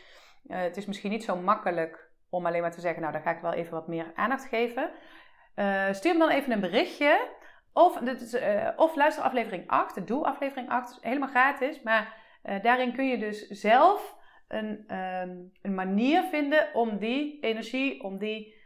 uh, 0.46 0.60
het 0.60 0.76
is 0.76 0.86
misschien 0.86 1.10
niet 1.10 1.24
zo 1.24 1.36
makkelijk 1.36 2.10
om 2.28 2.46
alleen 2.46 2.60
maar 2.60 2.72
te 2.72 2.80
zeggen, 2.80 3.00
nou, 3.00 3.12
daar 3.12 3.22
ga 3.22 3.30
ik 3.30 3.40
wel 3.40 3.52
even 3.52 3.72
wat 3.72 3.88
meer 3.88 4.12
aandacht 4.14 4.44
geven. 4.44 4.90
Uh, 5.56 5.92
stuur 5.92 6.12
me 6.12 6.18
dan 6.18 6.28
even 6.28 6.52
een 6.52 6.60
berichtje. 6.60 7.28
Of, 7.72 8.00
uh, 8.00 8.68
of 8.76 8.96
luister 8.96 9.24
aflevering 9.24 9.68
8, 9.68 10.06
doe 10.06 10.24
aflevering 10.24 10.68
8, 10.68 10.98
helemaal 11.00 11.28
gratis. 11.28 11.82
Maar 11.82 12.22
daarin 12.62 12.92
kun 12.92 13.08
je 13.08 13.18
dus 13.18 13.48
zelf 13.48 14.16
een, 14.54 14.96
um, 14.96 15.52
een 15.62 15.74
manier 15.74 16.22
vinden 16.22 16.74
om 16.74 16.98
die 16.98 17.40
energie, 17.40 18.02
om 18.02 18.18
die 18.18 18.62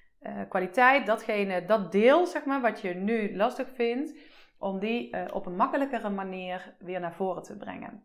kwaliteit, 0.48 1.06
datgene, 1.06 1.64
dat 1.64 1.92
deel, 1.92 2.26
zeg 2.26 2.44
maar, 2.44 2.60
wat 2.60 2.80
je 2.80 2.94
nu 2.94 3.36
lastig 3.36 3.68
vindt, 3.74 4.14
om 4.58 4.78
die 4.78 5.16
uh, 5.16 5.24
op 5.32 5.46
een 5.46 5.56
makkelijkere 5.56 6.08
manier 6.08 6.74
weer 6.78 7.00
naar 7.00 7.14
voren 7.14 7.42
te 7.42 7.56
brengen. 7.56 8.02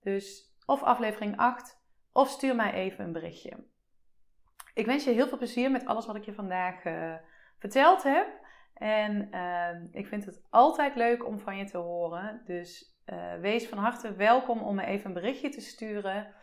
Dus 0.00 0.54
of 0.66 0.82
aflevering 0.82 1.36
8 1.36 1.84
of 2.12 2.28
stuur 2.28 2.56
mij 2.56 2.72
even 2.72 3.04
een 3.04 3.12
berichtje. 3.12 3.66
Ik 4.74 4.86
wens 4.86 5.04
je 5.04 5.10
heel 5.10 5.28
veel 5.28 5.38
plezier 5.38 5.70
met 5.70 5.86
alles 5.86 6.06
wat 6.06 6.16
ik 6.16 6.24
je 6.24 6.34
vandaag 6.34 6.84
uh, 6.84 7.14
verteld 7.58 8.02
heb. 8.02 8.44
En 8.74 9.28
uh, 9.30 9.68
ik 9.90 10.06
vind 10.06 10.24
het 10.24 10.46
altijd 10.50 10.94
leuk 10.94 11.26
om 11.26 11.38
van 11.40 11.56
je 11.56 11.64
te 11.64 11.78
horen. 11.78 12.42
Dus 12.44 12.94
wees 13.40 13.68
van 13.68 13.78
harte 13.78 14.14
welkom 14.14 14.60
om 14.60 14.74
me 14.74 14.84
even 14.84 15.06
een 15.06 15.12
berichtje 15.12 15.48
te 15.48 15.60
sturen. 15.60 16.34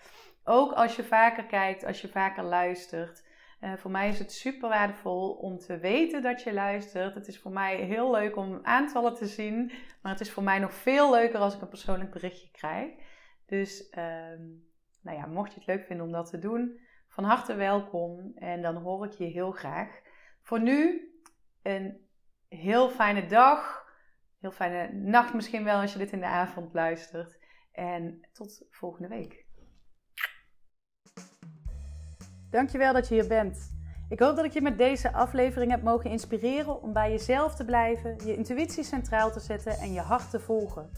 Ook 0.43 0.71
als 0.71 0.95
je 0.95 1.03
vaker 1.03 1.45
kijkt, 1.45 1.83
als 1.83 2.01
je 2.01 2.07
vaker 2.07 2.43
luistert. 2.43 3.23
Uh, 3.61 3.73
voor 3.73 3.91
mij 3.91 4.09
is 4.09 4.19
het 4.19 4.31
super 4.31 4.69
waardevol 4.69 5.31
om 5.31 5.57
te 5.57 5.77
weten 5.77 6.21
dat 6.21 6.43
je 6.43 6.53
luistert. 6.53 7.15
Het 7.15 7.27
is 7.27 7.39
voor 7.39 7.51
mij 7.51 7.75
heel 7.75 8.11
leuk 8.11 8.35
om 8.35 8.59
aantallen 8.63 9.13
te 9.13 9.25
zien. 9.27 9.71
Maar 10.01 10.11
het 10.11 10.21
is 10.21 10.31
voor 10.31 10.43
mij 10.43 10.59
nog 10.59 10.73
veel 10.73 11.11
leuker 11.11 11.39
als 11.39 11.55
ik 11.55 11.61
een 11.61 11.67
persoonlijk 11.67 12.11
berichtje 12.11 12.51
krijg. 12.51 12.91
Dus 13.45 13.87
uh, 13.91 14.03
nou 15.01 15.17
ja, 15.17 15.25
mocht 15.25 15.53
je 15.53 15.59
het 15.59 15.67
leuk 15.67 15.85
vinden 15.85 16.05
om 16.05 16.11
dat 16.11 16.29
te 16.29 16.39
doen, 16.39 16.79
van 17.07 17.23
harte 17.23 17.55
welkom. 17.55 18.31
En 18.35 18.61
dan 18.61 18.75
hoor 18.75 19.05
ik 19.05 19.11
je 19.11 19.25
heel 19.25 19.51
graag. 19.51 20.01
Voor 20.41 20.61
nu 20.61 21.09
een 21.61 22.07
heel 22.49 22.89
fijne 22.89 23.25
dag. 23.25 23.81
Heel 24.39 24.51
fijne 24.51 24.93
nacht 24.93 25.33
misschien 25.33 25.63
wel 25.63 25.81
als 25.81 25.93
je 25.93 25.99
dit 25.99 26.11
in 26.11 26.19
de 26.19 26.25
avond 26.25 26.73
luistert. 26.73 27.39
En 27.71 28.27
tot 28.31 28.65
volgende 28.69 29.07
week. 29.07 29.42
Dankjewel 32.53 32.93
dat 32.93 33.07
je 33.07 33.13
hier 33.13 33.27
bent. 33.27 33.71
Ik 34.09 34.19
hoop 34.19 34.35
dat 34.35 34.45
ik 34.45 34.51
je 34.53 34.61
met 34.61 34.77
deze 34.77 35.13
aflevering 35.13 35.71
heb 35.71 35.83
mogen 35.83 36.09
inspireren 36.09 36.81
om 36.81 36.93
bij 36.93 37.11
jezelf 37.11 37.55
te 37.55 37.65
blijven, 37.65 38.15
je 38.25 38.35
intuïtie 38.35 38.83
centraal 38.83 39.31
te 39.31 39.39
zetten 39.39 39.77
en 39.77 39.93
je 39.93 39.99
hart 39.99 40.29
te 40.29 40.39
volgen. 40.39 40.89